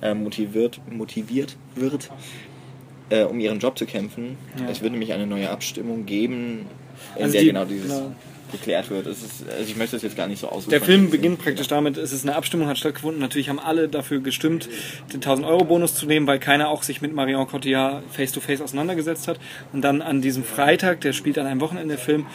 [0.03, 2.11] äh, motiviert, motiviert wird,
[3.11, 4.37] äh, um ihren Job zu kämpfen.
[4.59, 4.69] Ja.
[4.71, 6.67] Es wird nämlich eine neue Abstimmung geben,
[7.17, 8.15] in Also der die- genau dieses genau.
[8.53, 9.07] Geklärt wird.
[9.07, 10.71] Ist, also ich möchte das jetzt gar nicht so aussuchen.
[10.71, 13.21] Der Film beginnt praktisch damit, es ist eine Abstimmung, hat stattgefunden.
[13.21, 14.69] Natürlich haben alle dafür gestimmt,
[15.13, 19.39] den 1000-Euro-Bonus zu nehmen, weil keiner auch sich mit Marion Cotillard face-to-face auseinandergesetzt hat.
[19.73, 22.27] Und dann an diesem Freitag, der spielt an einem Wochenende Film,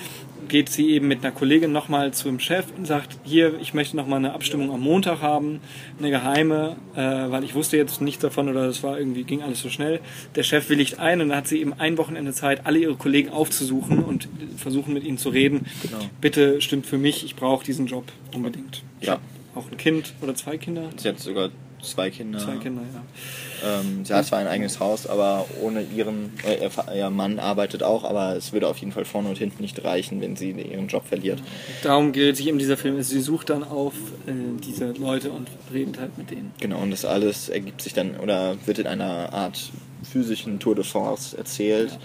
[0.47, 4.19] geht sie eben mit einer Kollegin nochmal zum Chef und sagt, hier, ich möchte nochmal
[4.19, 5.59] eine Abstimmung am Montag haben,
[5.99, 9.61] eine geheime, äh, weil ich wusste jetzt nichts davon oder das war irgendwie, ging alles
[9.61, 9.99] so schnell.
[10.35, 13.29] Der Chef willigt ein und dann hat sie eben ein Wochenende Zeit, alle ihre Kollegen
[13.29, 14.27] aufzusuchen und
[14.57, 15.65] versuchen mit ihnen zu reden.
[15.81, 15.99] Genau.
[16.21, 18.83] Bitte stimmt für mich, ich brauche diesen Job unbedingt.
[19.01, 19.19] Ja.
[19.55, 20.89] auch ein Kind oder zwei Kinder.
[20.95, 21.49] Sie hat sogar
[21.83, 22.39] zwei Kinder.
[22.39, 23.79] Zwei Kinder, ja.
[23.79, 28.03] Ähm, sie hat zwar ein eigenes Haus, aber ohne ihren, äh, ihr, Mann arbeitet auch,
[28.03, 31.05] aber es würde auf jeden Fall vorne und hinten nicht reichen, wenn sie ihren Job
[31.05, 31.41] verliert.
[31.83, 33.01] Darum gerät sich eben dieser Film.
[33.01, 33.93] Sie sucht dann auf
[34.27, 34.31] äh,
[34.65, 36.51] diese Leute und redet halt mit denen.
[36.59, 39.71] Genau, und das alles ergibt sich dann oder wird in einer Art
[40.03, 41.97] physischen Tour de France erzählt,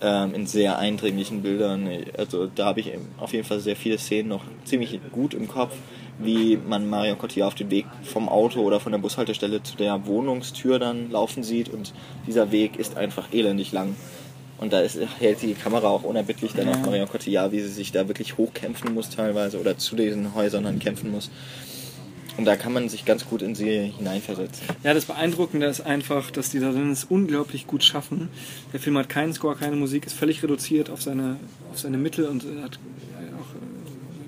[0.00, 1.88] ähm, in sehr eindringlichen Bildern.
[2.16, 5.74] Also da habe ich auf jeden Fall sehr viele Szenen noch ziemlich gut im Kopf,
[6.18, 10.06] wie man Marion Cotillard auf dem Weg vom Auto oder von der Bushaltestelle zu der
[10.06, 11.92] Wohnungstür dann laufen sieht und
[12.26, 13.96] dieser Weg ist einfach elendig lang.
[14.58, 16.74] Und da ist, hält die Kamera auch unerbittlich dann Ja.
[16.74, 20.64] auf Marion Cotillard, wie sie sich da wirklich hochkämpfen muss teilweise oder zu diesen Häusern
[20.64, 21.30] dann kämpfen muss.
[22.36, 24.66] Und da kann man sich ganz gut in sie hineinversetzen.
[24.82, 28.28] Ja, das Beeindruckende ist einfach, dass die darin es unglaublich gut schaffen.
[28.72, 31.36] Der Film hat keinen Score, keine Musik, ist völlig reduziert auf seine,
[31.72, 32.78] auf seine Mittel und hat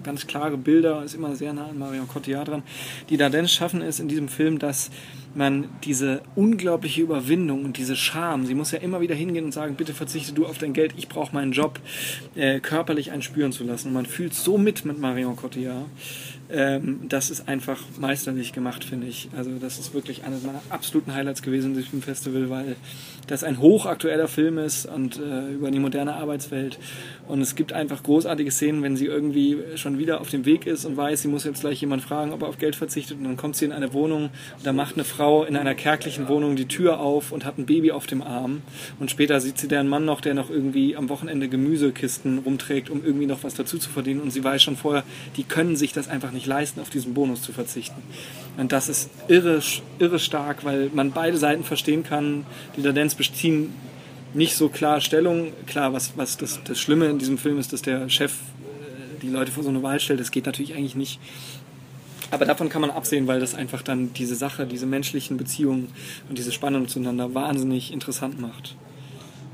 [0.07, 2.63] ganz klare Bilder, ist immer sehr nah an Marion Cotillard dran.
[3.11, 4.91] Die Dardenne schaffen es in diesem Film, dass
[5.35, 9.75] man diese unglaubliche Überwindung und diese Scham, sie muss ja immer wieder hingehen und sagen,
[9.75, 11.79] bitte verzichte du auf dein Geld, ich brauche meinen Job,
[12.35, 13.89] äh, körperlich einspüren zu lassen.
[13.89, 15.85] Und man fühlt so mit mit Marion Cotillard.
[16.49, 19.29] Ähm, das ist einfach meisterlich gemacht, finde ich.
[19.37, 22.77] Also das ist wirklich eines meiner absoluten Highlights gewesen in diesem Festival, weil
[23.27, 26.79] das ein hochaktueller Film ist und äh, über die moderne Arbeitswelt.
[27.29, 30.85] Und es gibt einfach großartige Szenen, wenn sie irgendwie schon wieder auf dem Weg ist
[30.85, 33.19] und weiß, sie muss jetzt gleich jemand fragen, ob er auf Geld verzichtet.
[33.19, 36.29] Und dann kommt sie in eine Wohnung und da macht eine Frau in einer kärglichen
[36.29, 38.63] Wohnung die Tür auf und hat ein Baby auf dem Arm.
[39.01, 43.05] Und später sieht sie deren Mann noch, der noch irgendwie am Wochenende Gemüsekisten rumträgt, um
[43.05, 44.21] irgendwie noch was dazu zu verdienen.
[44.21, 45.03] Und sie weiß schon vorher,
[45.37, 48.03] die können sich das einfach nicht leisten, auf diesen Bonus zu verzichten.
[48.57, 49.61] Und das ist irre,
[49.99, 52.47] irre stark, weil man beide Seiten verstehen kann.
[52.77, 53.75] Die Dance beziehen
[54.37, 55.53] nicht so klar Stellung.
[55.67, 59.29] Klar, was, was das, das Schlimme in diesem Film ist, dass der Chef äh, die
[59.29, 60.21] Leute vor so eine Wahl stellt.
[60.21, 61.19] Das geht natürlich eigentlich nicht.
[62.31, 65.89] Aber davon kann man absehen, weil das einfach dann diese Sache, diese menschlichen Beziehungen
[66.29, 68.75] und diese Spannung zueinander wahnsinnig interessant macht.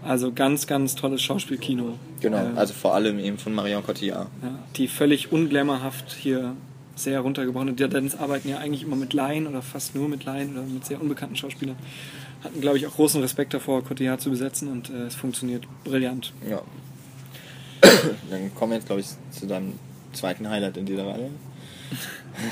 [0.05, 1.99] Also ganz, ganz tolles Schauspielkino.
[2.21, 4.27] Genau, Äh, also vor allem eben von Marion Cotillard.
[4.43, 6.57] ja, die völlig unglamourhaft hier
[6.97, 7.77] sehr runtergebrochen.
[7.77, 10.85] Die Dance arbeiten ja eigentlich immer mit Laien oder fast nur mit Laien oder mit
[10.85, 11.77] sehr unbekannten Schauspielern.
[12.45, 16.33] Hatten, glaube ich, auch großen Respekt davor, Cotillard zu besetzen und äh, es funktioniert brillant.
[16.49, 16.63] Ja.
[18.31, 19.75] Dann kommen wir jetzt, glaube ich, zu deinem
[20.13, 21.31] zweiten Highlight in dieser Reihe.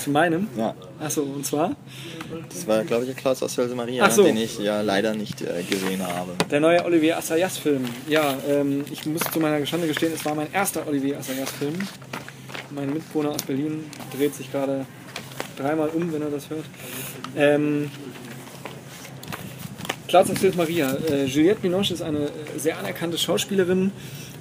[0.03, 0.49] Zu meinem?
[0.57, 1.75] Ja, Achso, und zwar
[2.49, 4.23] das war, glaube ich, Klaus aus Hölse Maria, so.
[4.23, 6.33] den ich ja leider nicht äh, gesehen habe.
[6.51, 7.85] der neue Olivier Assayas-Film.
[8.09, 11.75] Ja, ähm, ich muss zu meiner Geschande gestehen, es war mein erster Olivier Assayas-Film.
[12.71, 13.85] Mein Mitbewohner aus Berlin
[14.17, 14.87] dreht sich gerade
[15.57, 16.65] dreimal um, wenn er das hört.
[17.37, 17.91] Ähm,
[20.11, 20.93] Klaus Philipp Maria.
[21.09, 23.93] Äh, Juliette Binoche ist eine äh, sehr anerkannte Schauspielerin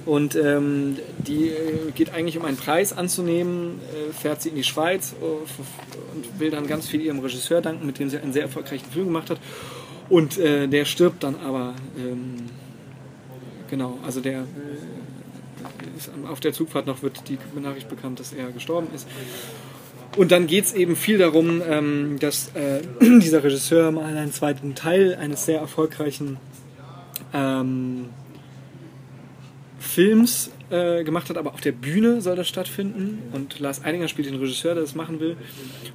[0.04, 4.64] und ähm, die äh, geht eigentlich um einen Preis anzunehmen, äh, fährt sie in die
[4.64, 8.42] Schweiz äh, und will dann ganz viel ihrem Regisseur danken, mit dem sie einen sehr
[8.42, 9.38] erfolgreichen Film gemacht hat.
[10.08, 11.74] Und äh, der stirbt dann aber.
[11.96, 12.46] Ähm,
[13.70, 14.46] genau, also der
[15.96, 19.06] ist auf der Zugfahrt noch wird die Nachricht bekannt, dass er gestorben ist.
[20.16, 24.74] Und dann geht es eben viel darum, ähm, dass äh, dieser Regisseur mal einen zweiten
[24.74, 26.38] Teil eines sehr erfolgreichen
[27.32, 28.06] ähm,
[29.78, 33.22] Films äh, gemacht hat, aber auf der Bühne soll das stattfinden.
[33.32, 35.36] Und Lars Eidinger spielt den Regisseur, der das machen will.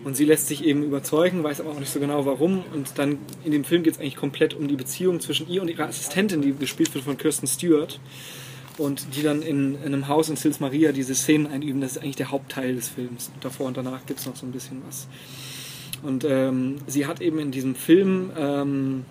[0.03, 2.63] Und sie lässt sich eben überzeugen, weiß aber auch nicht so genau warum.
[2.73, 5.69] Und dann in dem Film geht es eigentlich komplett um die Beziehung zwischen ihr und
[5.69, 7.99] ihrer Assistentin, die gespielt wird von Kirsten Stewart.
[8.77, 11.81] Und die dann in, in einem Haus in Sils Maria diese Szenen einüben.
[11.81, 13.31] Das ist eigentlich der Hauptteil des Films.
[13.41, 15.07] Davor und danach gibt es noch so ein bisschen was.
[16.03, 19.05] Und ähm, sie hat eben in diesem Film ähm,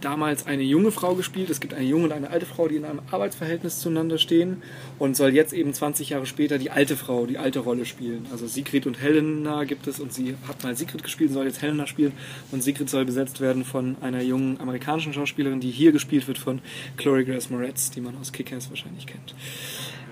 [0.00, 1.50] damals eine junge Frau gespielt.
[1.50, 4.62] Es gibt eine junge und eine alte Frau, die in einem Arbeitsverhältnis zueinander stehen
[4.98, 8.26] und soll jetzt eben 20 Jahre später die alte Frau, die alte Rolle spielen.
[8.30, 11.86] Also Sigrid und Helena gibt es und sie hat mal Sigrid gespielt soll jetzt Helena
[11.86, 12.12] spielen
[12.50, 16.60] und Sigrid soll besetzt werden von einer jungen amerikanischen Schauspielerin, die hier gespielt wird von
[16.96, 19.34] Chloe Grace Moretz, die man aus Kick-Ass wahrscheinlich kennt.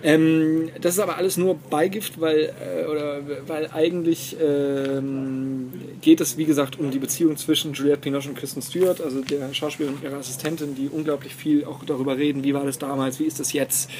[0.03, 6.37] Ähm, das ist aber alles nur Beigift, weil, äh, oder, weil eigentlich ähm, geht es,
[6.37, 10.05] wie gesagt, um die Beziehung zwischen Juliette Binoche und Kristen Stewart, also der Schauspielerin und
[10.05, 13.53] ihrer Assistentin, die unglaublich viel auch darüber reden, wie war das damals, wie ist das
[13.53, 13.91] jetzt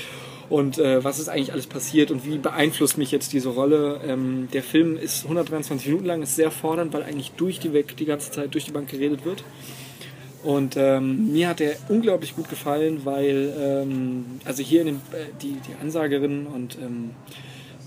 [0.49, 4.01] und äh, was ist eigentlich alles passiert und wie beeinflusst mich jetzt diese Rolle.
[4.07, 7.97] Ähm, der Film ist 123 Minuten lang, ist sehr fordernd, weil eigentlich durch die Weg
[7.97, 9.43] die ganze Zeit durch die Bank geredet wird.
[10.43, 15.27] Und ähm, mir hat der unglaublich gut gefallen, weil ähm, also hier in dem, äh,
[15.43, 17.11] die, die Ansagerin und ähm,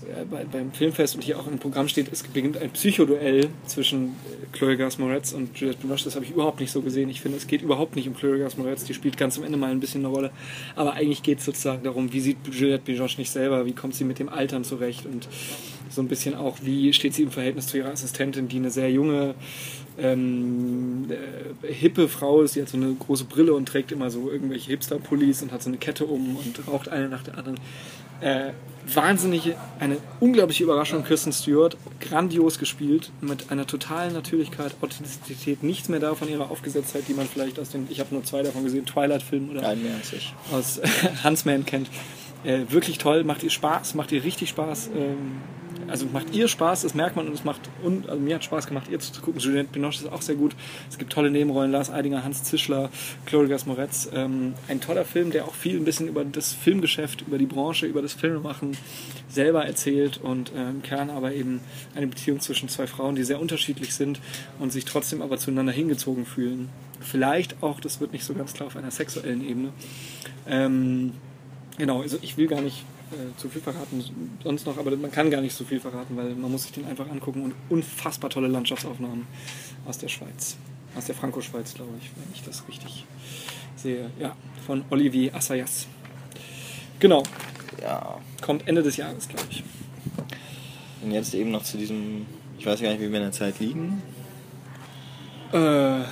[0.02, 4.08] äh, bei, beim Filmfest und hier auch im Programm steht, es beginnt ein Psychoduell zwischen
[4.08, 6.04] äh, Chloe Grace Moretz und Juliette Binoche.
[6.04, 7.08] Das habe ich überhaupt nicht so gesehen.
[7.08, 8.84] Ich finde, es geht überhaupt nicht um Chloe Grace Moretz.
[8.84, 10.30] Die spielt ganz am Ende mal ein bisschen eine Rolle.
[10.76, 14.04] Aber eigentlich geht es sozusagen darum, wie sieht Juliette Binoche nicht selber, wie kommt sie
[14.04, 15.28] mit dem Altern zurecht und
[15.88, 18.90] so ein bisschen auch, wie steht sie im Verhältnis zu ihrer Assistentin, die eine sehr
[18.90, 19.34] junge,
[19.98, 24.30] ähm, äh, hippe Frau ist, die hat so eine große Brille und trägt immer so
[24.30, 27.58] irgendwelche Hipster-Pullis und hat so eine Kette um und raucht eine nach der anderen.
[28.20, 28.52] Äh,
[28.94, 36.00] wahnsinnige, eine unglaubliche Überraschung, Kirsten Stewart, grandios gespielt, mit einer totalen Natürlichkeit, Authentizität, nichts mehr
[36.00, 38.86] da von ihrer Aufgesetztheit, die man vielleicht aus den, ich habe nur zwei davon gesehen,
[38.86, 40.34] Twilight-Filmen oder Nein, mehr als ich.
[40.52, 40.80] aus
[41.24, 41.88] Huntsman kennt.
[42.44, 44.90] Äh, wirklich toll, macht ihr Spaß, macht ihr richtig Spaß.
[44.96, 45.40] Ähm,
[45.92, 48.66] also macht ihr Spaß, das merkt man und es macht, und, also mir hat Spaß
[48.66, 49.40] gemacht, ihr zu gucken.
[49.40, 50.56] Juliette Binoche ist auch sehr gut.
[50.90, 52.90] Es gibt tolle Nebenrollen, Lars Eidinger, Hans Zischler,
[53.26, 54.08] Chloe Gas Moretz.
[54.12, 57.86] Ähm, ein toller Film, der auch viel ein bisschen über das Filmgeschäft, über die Branche,
[57.86, 58.76] über das Filmemachen
[59.28, 61.60] selber erzählt und äh, im Kern aber eben
[61.94, 64.20] eine Beziehung zwischen zwei Frauen, die sehr unterschiedlich sind
[64.58, 66.70] und sich trotzdem aber zueinander hingezogen fühlen.
[67.00, 69.72] Vielleicht auch, das wird nicht so ganz klar, auf einer sexuellen Ebene.
[70.48, 71.12] Ähm,
[71.78, 74.02] Genau, also ich will gar nicht äh, zu viel verraten
[74.42, 76.86] sonst noch, aber man kann gar nicht so viel verraten, weil man muss sich den
[76.86, 79.26] einfach angucken und unfassbar tolle Landschaftsaufnahmen
[79.86, 80.56] aus der Schweiz.
[80.96, 83.04] Aus der Franco-Schweiz, glaube ich, wenn ich das richtig
[83.76, 84.10] sehe.
[84.18, 85.86] Ja, von Olivier Assayas.
[86.98, 87.22] Genau,
[87.80, 88.18] Ja.
[88.40, 89.62] kommt Ende des Jahres, glaube ich.
[91.02, 92.26] Und jetzt eben noch zu diesem,
[92.58, 94.02] ich weiß gar nicht, wie wir in der Zeit liegen.
[95.52, 95.56] Äh,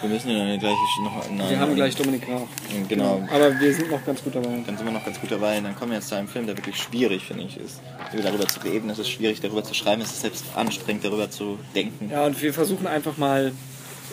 [0.03, 1.31] Wir müssen ja gleich noch.
[1.31, 2.48] Nein, wir haben gleich Dominik Graf.
[2.88, 3.26] Genau.
[3.33, 4.62] Aber wir sind noch ganz gut dabei.
[4.66, 5.59] Dann sind wir noch ganz gut dabei.
[5.59, 7.81] Und dann kommen wir jetzt zu einem Film, der wirklich schwierig, finde ich, ist.
[8.12, 11.31] Über darüber zu reden, es ist schwierig, darüber zu schreiben, es ist selbst anstrengend, darüber
[11.31, 12.11] zu denken.
[12.11, 13.53] Ja, und wir versuchen einfach mal,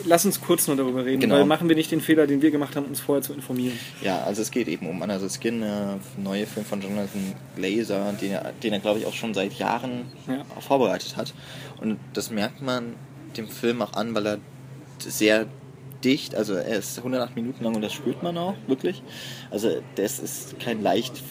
[0.06, 1.36] lass uns kurz nur darüber reden, Genau.
[1.36, 3.78] weil machen wir nicht den Fehler, den wir gemacht haben, uns vorher zu informieren.
[4.02, 8.32] Ja, also es geht eben um Another Skin, der neue Film von Jonathan Glazer, den
[8.32, 10.46] er, den er glaube ich, auch schon seit Jahren Ja.
[10.62, 11.34] vorbereitet hat.
[11.82, 12.94] Und das merkt man
[13.36, 14.38] dem Film auch an, weil er
[15.04, 15.46] sehr
[16.04, 19.02] dicht, also er ist 108 Minuten lang und das spürt man auch, wirklich.
[19.50, 21.22] Also das ist kein leicht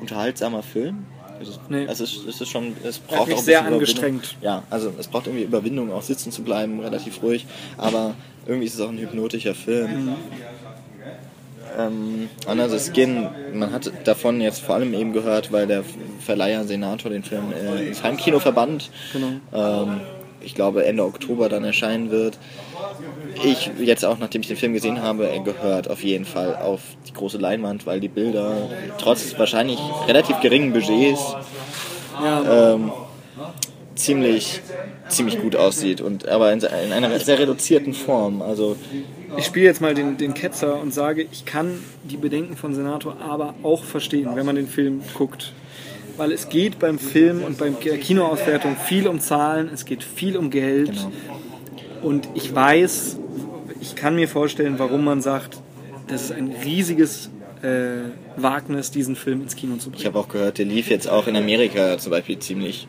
[0.00, 1.06] unterhaltsamer Film.
[1.38, 1.88] Also, Nee.
[1.88, 4.36] also es, es ist schon, es braucht mich auch sehr angestrengt.
[4.42, 7.46] Ja, also es braucht irgendwie Überwindung, auch sitzen zu bleiben, relativ ruhig.
[7.78, 8.14] Aber
[8.46, 10.04] irgendwie ist es auch ein hypnotischer Film.
[10.04, 10.14] Mhm.
[11.78, 15.82] Ähm, Another Skin, man hat davon jetzt vor allem eben gehört, weil der
[16.20, 18.90] Verleiher Senator den Film äh, ins Heimkino verbannt.
[19.12, 19.28] Genau.
[19.52, 20.00] Ähm,
[20.44, 22.38] ich glaube Ende Oktober dann erscheinen wird.
[23.44, 26.80] Ich jetzt auch, nachdem ich den Film gesehen habe, er gehört auf jeden Fall auf
[27.08, 31.36] die große Leinwand, weil die Bilder trotz wahrscheinlich relativ geringen Budgets
[32.22, 32.92] Ja, ähm,
[33.94, 34.60] ziemlich,
[35.08, 38.42] ziemlich gut aussieht und aber in, in einer sehr reduzierten Form.
[38.42, 38.76] Also
[39.36, 43.16] ich spiele jetzt mal den, den Ketzer und sage, ich kann die Bedenken von Senator
[43.20, 45.52] aber auch verstehen, wenn man den Film guckt.
[46.16, 50.36] Weil es geht beim Film und beim der Kinoauswertung viel um Zahlen, es geht viel
[50.36, 50.90] um Geld.
[50.92, 51.12] Genau.
[52.02, 53.18] Und ich weiß,
[53.80, 55.58] ich kann mir vorstellen, warum man sagt,
[56.08, 57.30] das ist ein riesiges
[57.62, 60.06] äh, Wagnis, diesen Film ins Kino zu Ich bringen.
[60.06, 62.88] habe auch gehört, der lief jetzt auch in Amerika zum Beispiel ziemlich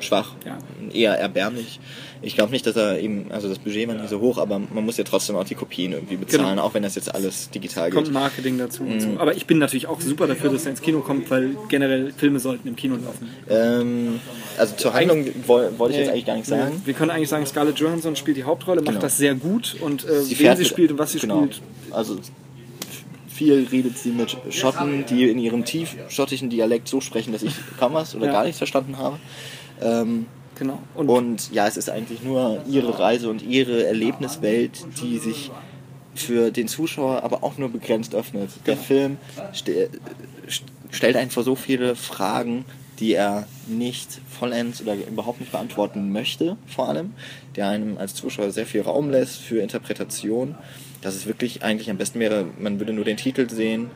[0.00, 0.58] schwach, Ja.
[0.92, 1.78] eher erbärmlich.
[2.22, 4.84] Ich glaube nicht, dass er eben, also das Budget war nicht so hoch, aber man
[4.84, 6.62] muss ja trotzdem auch die Kopien irgendwie bezahlen, Genau.
[6.64, 8.12] auch wenn das jetzt alles digital Kommt geht.
[8.14, 9.00] Marketing dazu und Mhm.
[9.00, 9.08] so.
[9.18, 12.38] Aber ich bin natürlich auch super dafür, dass er ins Kino kommt, weil generell Filme
[12.38, 13.30] sollten im Kino laufen.
[13.48, 14.20] Ähm,
[14.58, 16.82] also zur Handlung woll, wollte ich jetzt eigentlich gar nicht Nee, sagen.
[16.84, 19.00] Wir können eigentlich sagen, Scarlett Johansson spielt die Hauptrolle, macht Genau.
[19.00, 21.44] das sehr gut und äh, Sie wen sie spielt und was sie genau.
[21.44, 21.62] spielt.
[21.90, 22.18] Also
[23.28, 27.54] viel redet sie mit Schotten, die in ihrem tief schottischen Dialekt so sprechen, dass ich
[27.78, 28.32] kaum was oder Ja.
[28.32, 29.18] gar nichts verstanden habe.
[29.80, 30.26] Ähm,
[30.58, 30.78] Genau.
[30.94, 35.50] Und, Und ja, es ist eigentlich nur ihre Reise und ihre Erlebniswelt, die sich
[36.14, 38.50] für den Zuschauer aber auch nur begrenzt öffnet.
[38.66, 39.16] Der Film
[39.54, 39.88] ste
[40.48, 42.66] st- stellt einen vor so viele Fragen,
[42.98, 47.14] die er nicht vollends oder überhaupt nicht beantworten möchte, vor allem,
[47.56, 50.56] der einem als Zuschauer sehr viel Raum lässt für Interpretation,
[51.00, 53.90] dass es wirklich eigentlich am besten wäre, man würde nur den Titel sehen,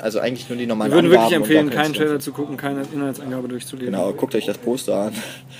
[0.00, 2.56] also eigentlich nur die normalen wir würden wirklich Angaben und empfehlen, keinen Trailer zu gucken,
[2.56, 3.92] keine Inhaltsangabe durchzulesen.
[3.92, 5.12] Genau, guckt euch das Poster an.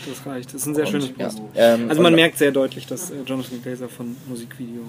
[0.08, 0.48] Das reicht.
[0.48, 1.24] Das ist ein sehr schönes ja.
[1.26, 1.40] Post.
[1.54, 4.82] Ähm, also man und- merkt sehr deutlich, dass äh, Jonathan Glazer von Musikvideo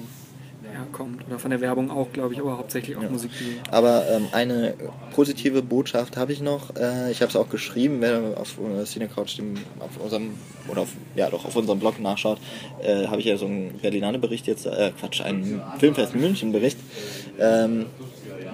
[0.76, 1.26] herkommt.
[1.28, 3.60] Oder von der Werbung auch, glaube ich, aber hauptsächlich auch Musikvideo.
[3.72, 4.74] Aber ähm, eine
[5.14, 6.76] positive Botschaft habe ich noch.
[6.76, 10.32] Äh, ich habe es auch geschrieben, wer auf äh, Cinecouch dem, auf unserem
[10.68, 12.40] oder auf, ja doch auf unserem Blog nachschaut,
[12.82, 16.78] äh, habe ich ja so einen Berlinale Bericht jetzt, äh, Quatsch, einen Filmfest München Bericht.
[17.40, 17.86] Ähm,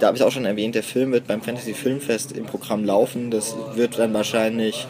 [0.01, 3.29] da habe ich auch schon erwähnt, der Film wird beim Fantasy Filmfest im Programm laufen.
[3.29, 4.87] Das wird dann wahrscheinlich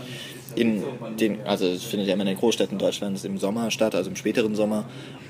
[0.56, 0.84] in
[1.20, 4.16] den, also es findet ja immer in den Großstädten Deutschlands im Sommer statt, also im
[4.16, 4.86] späteren Sommer.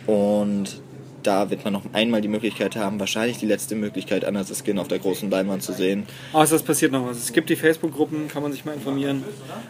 [0.06, 0.82] Und
[1.24, 4.88] da wird man noch einmal die Möglichkeit haben, wahrscheinlich die letzte Möglichkeit, Annas Skin auf
[4.88, 6.04] der großen Leinwand zu sehen.
[6.34, 7.18] Außer es passiert noch was.
[7.18, 9.24] Es gibt die Facebook-Gruppen, kann man sich mal informieren.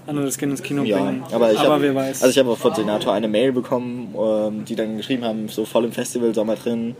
[0.07, 1.23] Andere das Kind ins Kino Ja, bringen.
[1.31, 2.21] aber ich aber habe wer weiß.
[2.21, 5.65] also ich habe auch von Senator eine Mail bekommen, ähm, die dann geschrieben haben, so
[5.65, 6.95] voll im Festival, Sommer drin.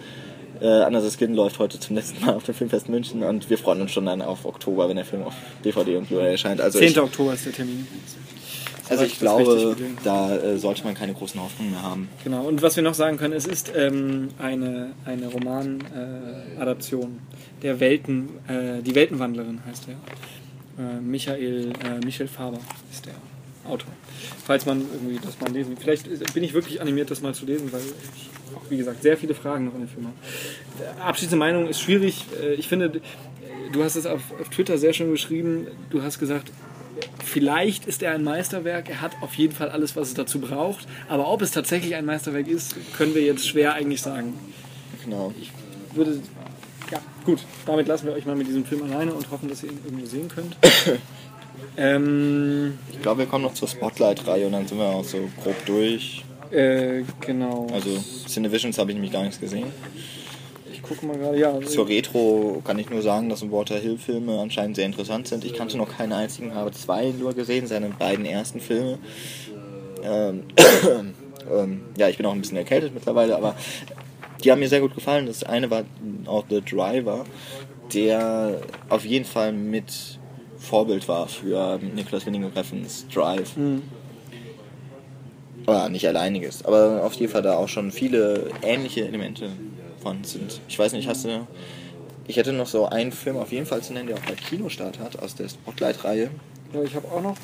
[0.61, 3.81] Äh, Annas Skin läuft heute zum letzten Mal auf dem Filmfest München und wir freuen
[3.81, 5.33] uns schon dann auf Oktober, wenn der Film auf
[5.65, 6.61] DVD und Blu-ray erscheint.
[6.61, 6.89] Also 10.
[6.89, 7.87] ich, Oktober ist der Termin.
[8.87, 12.09] also ich glaube, da äh, sollte man keine großen Hoffnungen mehr haben.
[12.23, 17.19] Genau, und was wir noch sagen können, es ist ähm, eine, eine Roman-Adaption
[17.63, 19.95] der Welten, äh, die Weltenwandlerin heißt er.
[20.83, 22.59] Äh, Michael, äh, Michel Faber
[22.91, 23.13] ist der
[23.67, 23.89] Autor.
[24.45, 27.45] Falls man irgendwie das mal lesen Vielleicht ist- bin ich wirklich animiert, das mal zu
[27.45, 31.01] lesen, weil ich auch, wie gesagt, sehr viele Fragen noch in dem Film habe.
[31.01, 32.25] Abschließende Meinung ist schwierig.
[32.41, 33.01] Äh, Ich finde,
[33.71, 35.67] du hast es auf, auf Twitter sehr schön geschrieben.
[35.89, 36.51] Du hast gesagt,
[37.23, 40.85] Vielleicht ist er ein Meisterwerk, er hat auf jeden Fall alles, was es dazu braucht.
[41.07, 44.33] Aber ob es tatsächlich ein Meisterwerk ist, können wir jetzt schwer eigentlich sagen.
[45.03, 45.33] Genau.
[45.39, 45.51] Ich
[45.95, 46.19] würde.
[46.91, 49.71] Ja, gut, damit lassen wir euch mal mit diesem Film alleine und hoffen, dass ihr
[49.71, 50.57] ihn irgendwo sehen könnt.
[51.77, 55.55] ähm, Ich glaube, wir kommen noch zur Spotlight-Reihe und dann sind wir auch so grob
[55.65, 56.25] durch.
[56.51, 57.67] Äh, genau.
[57.73, 57.89] Also
[58.27, 59.67] Cinevisions habe ich nämlich gar nichts gesehen.
[60.71, 61.37] ich gucke mal gerade.
[61.37, 65.45] Ja, Zur Retro kann ich nur sagen, dass Walter Hill Filme anscheinend sehr interessant sind.
[65.45, 68.99] Ich kannte noch keinen einzigen, habe zwei nur gesehen, seine beiden ersten Filme.
[70.03, 70.43] Ähm,
[71.51, 73.55] ähm, ja, ich bin auch ein bisschen erkältet mittlerweile, aber
[74.43, 75.27] die haben mir sehr gut gefallen.
[75.27, 75.83] Das eine war
[76.25, 77.25] auch The Driver,
[77.93, 80.19] der auf jeden Fall mit
[80.57, 83.55] Vorbild war für Nicholas Winding Refns Drive.
[85.65, 86.65] Aber nicht alleiniges.
[86.65, 89.49] Aber auf jeden Fall da auch schon viele ähnliche Elemente
[90.01, 90.61] von sind.
[90.67, 91.47] Ich weiß nicht, hast du.
[92.27, 94.99] Ich hätte noch so einen Film auf jeden Fall zu nennen, der auch bei Kinostart
[94.99, 96.29] hat, aus der Spotlight-Reihe.
[96.73, 97.35] Ja, ich habe auch noch.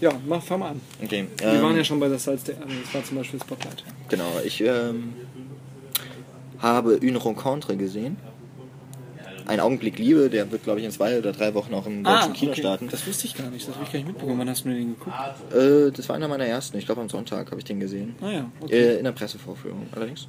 [0.00, 0.80] Ja, mach, fang mal an.
[1.02, 1.26] Okay.
[1.38, 2.72] Wir ähm, waren ja schon bei das Salz der Erde.
[2.84, 3.84] Das war zum Beispiel Spotlight.
[4.08, 5.14] Genau, ich ähm,
[6.58, 8.16] habe Une Rencontre gesehen.
[9.46, 12.32] Ein Augenblick Liebe, der wird, glaube ich, in zwei oder drei Wochen auch im deutschen
[12.32, 12.88] Kino starten.
[12.90, 13.66] Das wusste ich gar nicht.
[13.66, 14.38] Das habe ich gar nicht mitbekommen.
[14.38, 15.16] Wann hast du den geguckt?
[15.54, 16.78] Äh, das war einer meiner ersten.
[16.78, 18.14] Ich glaube, am Sonntag habe ich den gesehen.
[18.20, 18.74] Ah ja, okay.
[18.74, 20.28] Äh, in der Pressevorführung allerdings.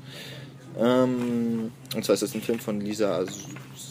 [0.80, 3.24] Ähm, und zwar ist das ein Film von Lisa.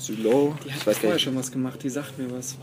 [0.09, 1.83] Die Ich weiß vorher nicht, schon was gemacht.
[1.83, 2.57] Die sagt mir was.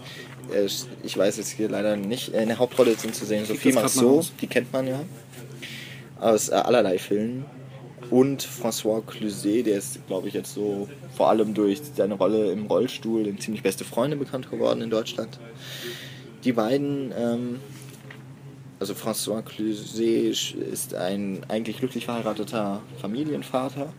[0.53, 0.67] äh,
[1.03, 2.33] ich weiß jetzt hier leider nicht.
[2.33, 5.01] Äh, In der Hauptrolle sind zu sehen Sophie Marceau, die kennt man ja.
[6.19, 7.45] Aus äh, allerlei Filmen.
[8.09, 12.65] Und François Cluzet, der ist, glaube ich, jetzt so vor allem durch seine Rolle im
[12.67, 15.39] Rollstuhl in Ziemlich Beste Freunde bekannt geworden in Deutschland.
[16.43, 17.59] Die beiden, ähm,
[18.79, 23.91] also François Cluzet ist ein eigentlich glücklich verheirateter Familienvater.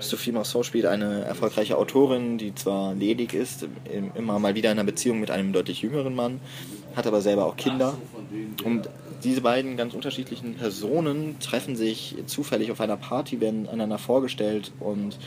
[0.00, 4.78] Sophie Marceau spielt eine erfolgreiche Autorin, die zwar ledig ist, im- immer mal wieder in
[4.78, 6.40] einer Beziehung mit einem deutlich jüngeren Mann,
[6.96, 7.94] hat aber selber auch Kinder.
[8.64, 8.88] Und
[9.24, 15.18] diese beiden ganz unterschiedlichen Personen treffen sich zufällig auf einer Party, werden einander vorgestellt und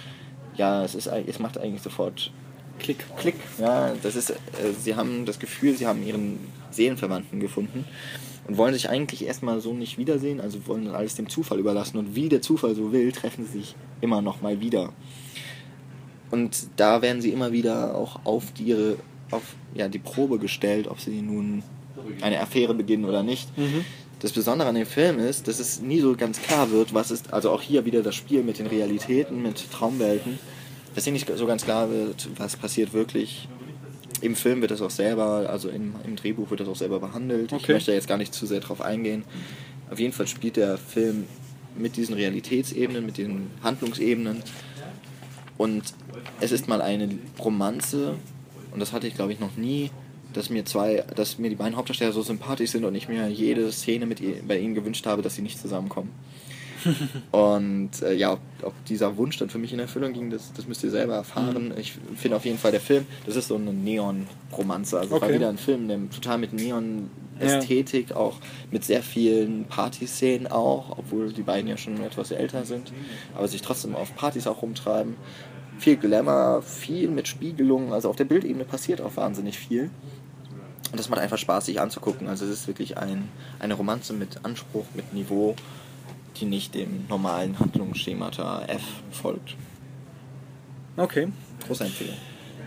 [0.55, 2.31] ja, es, ist, es macht eigentlich sofort
[2.79, 3.05] Klick.
[3.17, 3.35] Klick.
[3.57, 4.35] Ja, das ist, äh,
[4.77, 6.39] sie haben das Gefühl, sie haben ihren
[6.71, 7.85] Seelenverwandten gefunden
[8.47, 12.15] und wollen sich eigentlich erstmal so nicht wiedersehen, also wollen alles dem Zufall überlassen und
[12.15, 14.91] wie der Zufall so will, treffen sie sich immer noch mal wieder.
[16.31, 18.97] Und da werden sie immer wieder auch auf ihre,
[19.31, 19.43] auf
[19.73, 21.63] ja, die Probe gestellt, ob sie nun
[22.21, 23.49] eine Affäre beginnen oder nicht.
[24.19, 27.33] Das Besondere an dem Film ist, dass es nie so ganz klar wird, was ist,
[27.33, 30.39] also auch hier wieder das Spiel mit den Realitäten, mit Traumwelten,
[30.95, 33.47] dass hier nicht so ganz klar wird, was passiert wirklich.
[34.21, 37.51] Im Film wird das auch selber, also im, im Drehbuch wird das auch selber behandelt.
[37.51, 37.73] Ich Okay.
[37.73, 39.23] möchte jetzt gar nicht zu sehr drauf eingehen.
[39.91, 41.25] Auf jeden Fall spielt der Film
[41.77, 44.41] mit diesen Realitätsebenen, mit den Handlungsebenen.
[45.57, 45.83] Und
[46.39, 48.15] es ist mal eine Romanze,
[48.71, 49.91] und das hatte ich glaube ich noch nie,
[50.37, 53.71] dass mir zwei, dass mir die beiden Hauptdarsteller so sympathisch sind und ich mir jede
[53.71, 56.11] Szene mit ihr, bei ihnen gewünscht habe, dass sie nicht zusammenkommen.
[57.31, 60.67] und äh, ja, ob, ob dieser Wunsch dann für mich in Erfüllung ging, das, das
[60.67, 61.73] müsst ihr selber erfahren.
[61.77, 64.99] Ich finde auf jeden Fall der Film, das ist so eine Neon-Romanze.
[64.99, 65.35] Also es war Okay.
[65.35, 68.35] wieder ein Film, der total mit Neon-Ästhetik, auch
[68.71, 72.93] mit sehr vielen Partyszenen auch, obwohl die beiden ja schon etwas älter sind,
[73.35, 75.15] aber sich trotzdem auf Partys auch rumtreiben.
[75.79, 79.89] Viel Glamour, viel mit Spiegelungen, also auf der Bildebene passiert auch wahnsinnig viel.
[80.91, 82.27] Und das macht einfach Spaß, sich anzugucken.
[82.27, 83.29] Also es ist wirklich ein,
[83.59, 85.55] eine Romanze mit Anspruch, mit Niveau,
[86.37, 89.55] die nicht dem normalen Handlungsschemata F folgt.
[90.97, 91.27] Okay.
[91.67, 92.15] Große Empfehlung.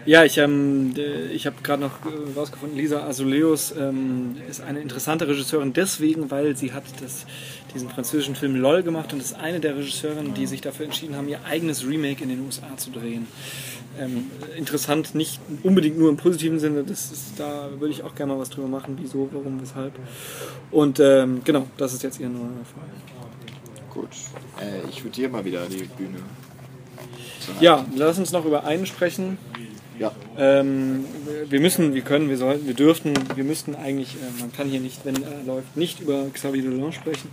[0.09, 4.81] Ja, ich, ähm, äh, ich habe gerade noch äh, rausgefunden, Lisa Azuleus ähm, ist eine
[4.81, 7.27] interessante Regisseurin deswegen, weil sie hat das,
[7.75, 11.29] diesen französischen Film LOL gemacht und ist eine der Regisseurinnen, die sich dafür entschieden haben,
[11.29, 13.27] ihr eigenes Remake in den USA zu drehen.
[13.99, 18.33] Ähm, interessant, nicht unbedingt nur im positiven Sinne, das ist, da würde ich auch gerne
[18.33, 19.93] mal was drüber machen, wieso, warum, weshalb.
[20.71, 22.89] Und ähm, genau, das ist jetzt ihr neuer Fall.
[23.93, 24.11] Gut.
[24.61, 26.19] Äh, ich würde dir mal wieder die Bühne.
[27.61, 29.39] Ja, lass uns noch über einen sprechen.
[29.99, 30.13] Ja.
[30.37, 31.05] Ähm,
[31.49, 34.81] wir müssen, wir können, wir sollten, wir dürften, wir müssten eigentlich, äh, man kann hier
[34.81, 37.31] nicht, wenn er läuft, nicht über Xavier Dolan sprechen.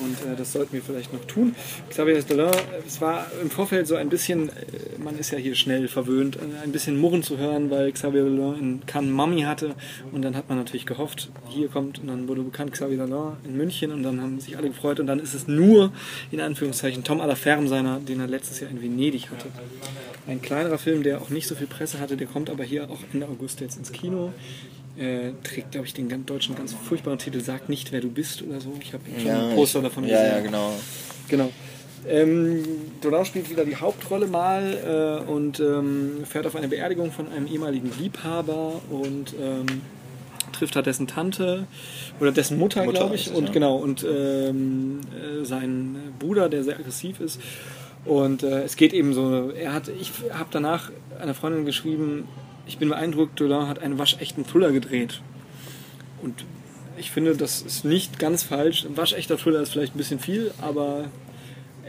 [0.00, 1.54] Und äh, das sollten wir vielleicht noch tun.
[1.88, 2.52] Xavier Dolan,
[2.86, 4.52] es war im Vorfeld so ein bisschen, äh,
[4.98, 8.58] man ist ja hier schnell verwöhnt, äh, ein bisschen Murren zu hören, weil Xavier Dolan
[8.58, 9.74] in Cannes Mami hatte.
[10.12, 13.56] Und dann hat man natürlich gehofft, hier kommt, und dann wurde bekannt Xavier Dolan in
[13.56, 15.00] München und dann haben sich alle gefreut.
[15.00, 15.92] Und dann ist es nur,
[16.30, 19.46] in Anführungszeichen, Tom Allerferm seiner, den er letztes Jahr in Venedig hatte.
[20.26, 23.00] Ein kleinerer Film, der auch nicht so viel Presse hatte, der kommt aber hier auch
[23.12, 24.32] Ende August jetzt ins Kino.
[25.00, 28.42] Äh, trägt, glaube ich, den ganz deutschen ganz furchtbaren Titel Sag nicht, wer du bist
[28.42, 28.72] oder so.
[28.82, 30.36] Ich habe schon ein Poster ich- davon Ja, gesehen.
[30.36, 30.72] ja, genau.
[31.28, 31.50] Genau.
[32.06, 32.64] Ähm,
[33.00, 37.46] Donau spielt wieder die Hauptrolle mal äh, und ähm, fährt auf eine Beerdigung von einem
[37.46, 39.66] ehemaligen Liebhaber und ähm,
[40.52, 41.66] trifft da dessen Tante
[42.20, 43.52] oder dessen Mutter, Mutter glaube ich, es, und ja.
[43.52, 47.40] genau und ähm, äh, seinen Bruder, der sehr aggressiv ist.
[48.04, 50.90] Und äh, es geht eben so, er hat, ich habe danach
[51.20, 52.24] einer Freundin geschrieben,
[52.66, 55.20] ich bin beeindruckt, Dolan hat einen waschechten Thriller gedreht.
[56.22, 56.44] Und
[56.96, 58.84] ich finde, das ist nicht ganz falsch.
[58.84, 61.06] Ein waschechter Thriller ist vielleicht ein bisschen viel, aber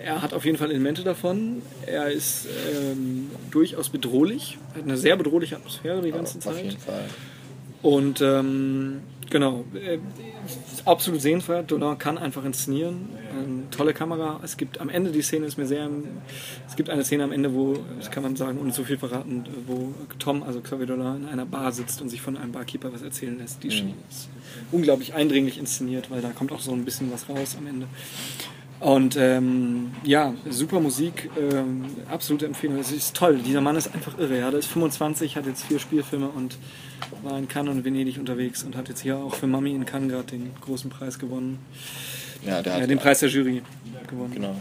[0.03, 1.61] er hat auf jeden Fall Elemente davon.
[1.86, 6.63] Er ist ähm, durchaus bedrohlich, hat eine sehr bedrohliche Atmosphäre die ganze Auf Zeit.
[6.63, 7.05] jeden Fall.
[7.82, 9.01] Und ähm,
[9.32, 9.63] Genau.
[9.73, 9.99] Äh,
[10.84, 11.71] absolut sehenswert.
[11.71, 13.09] Dolan kann einfach inszenieren.
[13.34, 14.41] Ähm, tolle Kamera.
[14.43, 15.89] Es gibt am Ende die Szene ist mir sehr.
[16.67, 19.45] Es gibt eine Szene am Ende, wo, das kann man sagen, ohne zu viel verraten,
[19.67, 23.01] wo Tom, also Xavier Dolan, in einer Bar sitzt und sich von einem Barkeeper was
[23.01, 23.63] erzählen lässt.
[23.63, 23.93] Die mhm.
[24.09, 24.29] ist
[24.71, 27.88] unglaublich eindringlich inszeniert, weil da kommt auch so ein bisschen was raus am Ende.
[28.82, 32.79] Und ähm, ja, super Musik, ähm, absolute Empfehlung.
[32.79, 33.38] Es ist toll.
[33.38, 34.39] Dieser Mann ist einfach irre.
[34.39, 34.49] Ja.
[34.49, 36.57] Der ist 25, hat jetzt vier Spielfilme und
[37.21, 40.11] war in Cannes und Venedig unterwegs und hat jetzt hier auch für Mami in Cannes
[40.11, 41.59] gerade den großen Preis gewonnen.
[42.43, 43.61] Ja, der hat ja, den Preis der Jury
[44.09, 44.34] gewonnen.
[44.34, 44.55] Genau,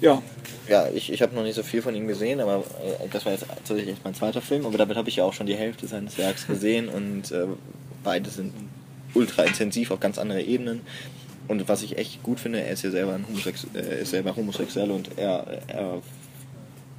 [0.00, 0.22] Ja.
[0.68, 2.58] Ja, ich, ich habe noch nicht so viel von ihm gesehen, aber
[3.02, 5.46] äh, das war jetzt tatsächlich mein zweiter Film, aber damit habe ich ja auch schon
[5.46, 7.46] die Hälfte seines Werks gesehen und äh,
[8.04, 8.52] beide sind
[9.14, 10.82] ultra intensiv auf ganz andere Ebenen.
[11.48, 14.36] Und was ich echt gut finde, er ist ja selber, ein Homosex äh, ist selber
[14.36, 16.02] homosexuell und er, er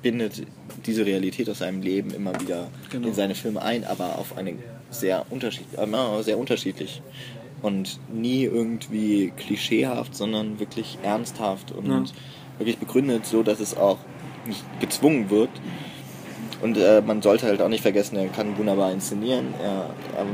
[0.01, 0.43] bindet
[0.85, 3.07] diese Realität aus seinem Leben immer wieder genau.
[3.07, 4.55] in seine Filme ein, aber auf eine
[4.89, 7.01] sehr, unterschied äh, sehr unterschiedlich.
[7.61, 12.03] Und nie irgendwie klischeehaft, sondern wirklich ernsthaft und ja.
[12.57, 13.97] wirklich begründet, so dass es auch
[14.47, 15.49] nicht gezwungen wird.
[16.61, 19.53] Und äh, man sollte halt auch nicht vergessen, er kann wunderbar inszenieren.
[19.61, 20.25] Er, er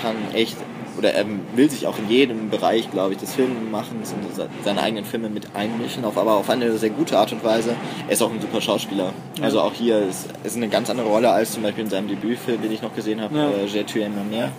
[0.00, 0.56] kann echt
[0.98, 1.24] oder er
[1.54, 5.54] will sich auch in jedem Bereich, glaube ich, des Filmemachens und seine eigenen Filme mit
[5.54, 7.74] einmischen, auf, aber auf eine sehr gute Art und Weise.
[8.06, 9.12] Er ist auch ein super Schauspieler.
[9.38, 9.44] Ja.
[9.44, 12.62] Also auch hier ist, ist eine ganz andere Rolle als zum Beispiel in seinem Debütfilm,
[12.62, 13.50] den ich noch gesehen habe, ja.
[13.50, 14.50] äh, J'ai tué ma.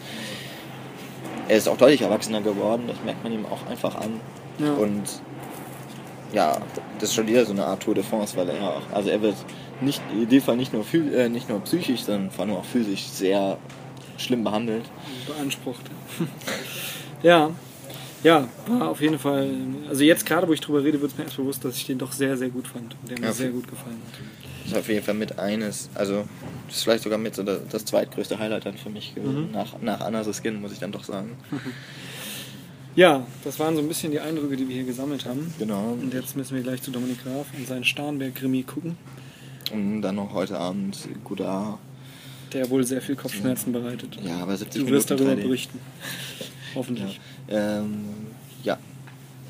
[1.47, 4.19] Er ist auch deutlich erwachsener geworden, das merkt man ihm auch einfach an.
[4.59, 4.73] Ja.
[4.73, 5.03] Und
[6.33, 6.57] ja,
[6.99, 9.21] das ist schon wieder so eine Art Tour de France, weil er auch, also er
[9.21, 9.35] wird
[9.81, 13.03] nicht, in dem Fall nicht nur, äh, nicht nur psychisch, sondern vor allem auch physisch
[13.07, 13.57] sehr
[14.17, 14.85] schlimm behandelt.
[15.27, 15.83] Beansprucht.
[17.23, 17.51] ja,
[18.23, 19.49] ja, war auf jeden Fall.
[19.89, 21.97] Also jetzt gerade, wo ich drüber rede, wird es mir erst bewusst, dass ich den
[21.97, 24.19] doch sehr, sehr gut fand und der mir ja, sehr gut gefallen hat.
[24.63, 26.25] Das ist auf jeden Fall mit eines, also
[26.67, 29.47] das ist vielleicht sogar mit so das zweitgrößte Highlight dann für mich gewesen.
[29.47, 29.51] Mhm.
[29.51, 31.31] Nach, nach Anna the Skin, muss ich dann doch sagen.
[32.95, 35.51] Ja, das waren so ein bisschen die Eindrücke, die wir hier gesammelt haben.
[35.57, 35.97] Genau.
[35.99, 38.97] Und jetzt müssen wir gleich zu Dominik Graf und seinen Starnberg-Krimi gucken.
[39.71, 41.79] Und dann noch heute Abend Godard
[42.53, 44.17] der wohl sehr viel Kopfschmerzen bereitet.
[44.23, 45.79] Ja, aber 70 Du wirst darüber berichten.
[46.75, 47.19] Hoffentlich.
[47.47, 47.79] Ja.
[47.79, 48.05] Ähm,
[48.63, 48.77] ja.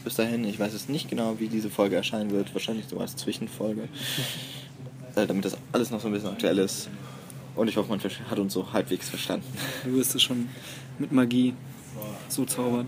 [0.04, 2.54] Bis dahin, ich weiß es nicht genau, wie diese Folge erscheinen wird.
[2.54, 3.84] Wahrscheinlich so als Zwischenfolge.
[5.16, 6.90] äh, damit das alles noch so ein bisschen aktuell ist.
[7.56, 9.46] Und ich hoffe, man hat uns so halbwegs verstanden.
[9.86, 10.50] Du wirst es schon
[10.98, 11.54] mit Magie
[12.28, 12.88] so zaubern.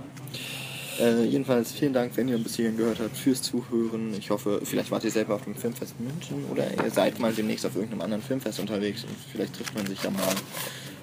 [0.99, 4.13] Äh, jedenfalls vielen Dank, wenn ihr bis hierhin gehört habt, fürs Zuhören.
[4.13, 7.65] Ich hoffe, vielleicht wart ihr selber auf dem Filmfest München oder ihr seid mal demnächst
[7.65, 10.35] auf irgendeinem anderen Filmfest unterwegs und vielleicht trifft man sich ja mal.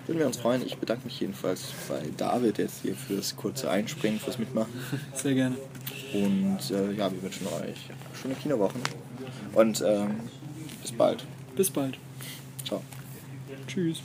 [0.06, 0.66] Würden wir uns freuen.
[0.66, 4.72] Ich bedanke mich jedenfalls bei David jetzt hier fürs kurze Einspringen, fürs Mitmachen.
[5.14, 5.56] Sehr gerne.
[6.12, 7.88] Und äh, ja, wir wünschen euch
[8.20, 8.80] schöne Kinowochen.
[9.54, 10.20] Und ähm,
[10.80, 11.24] bis bald.
[11.54, 11.98] Bis bald.
[12.64, 12.82] Ciao.
[13.68, 14.00] Tschüss.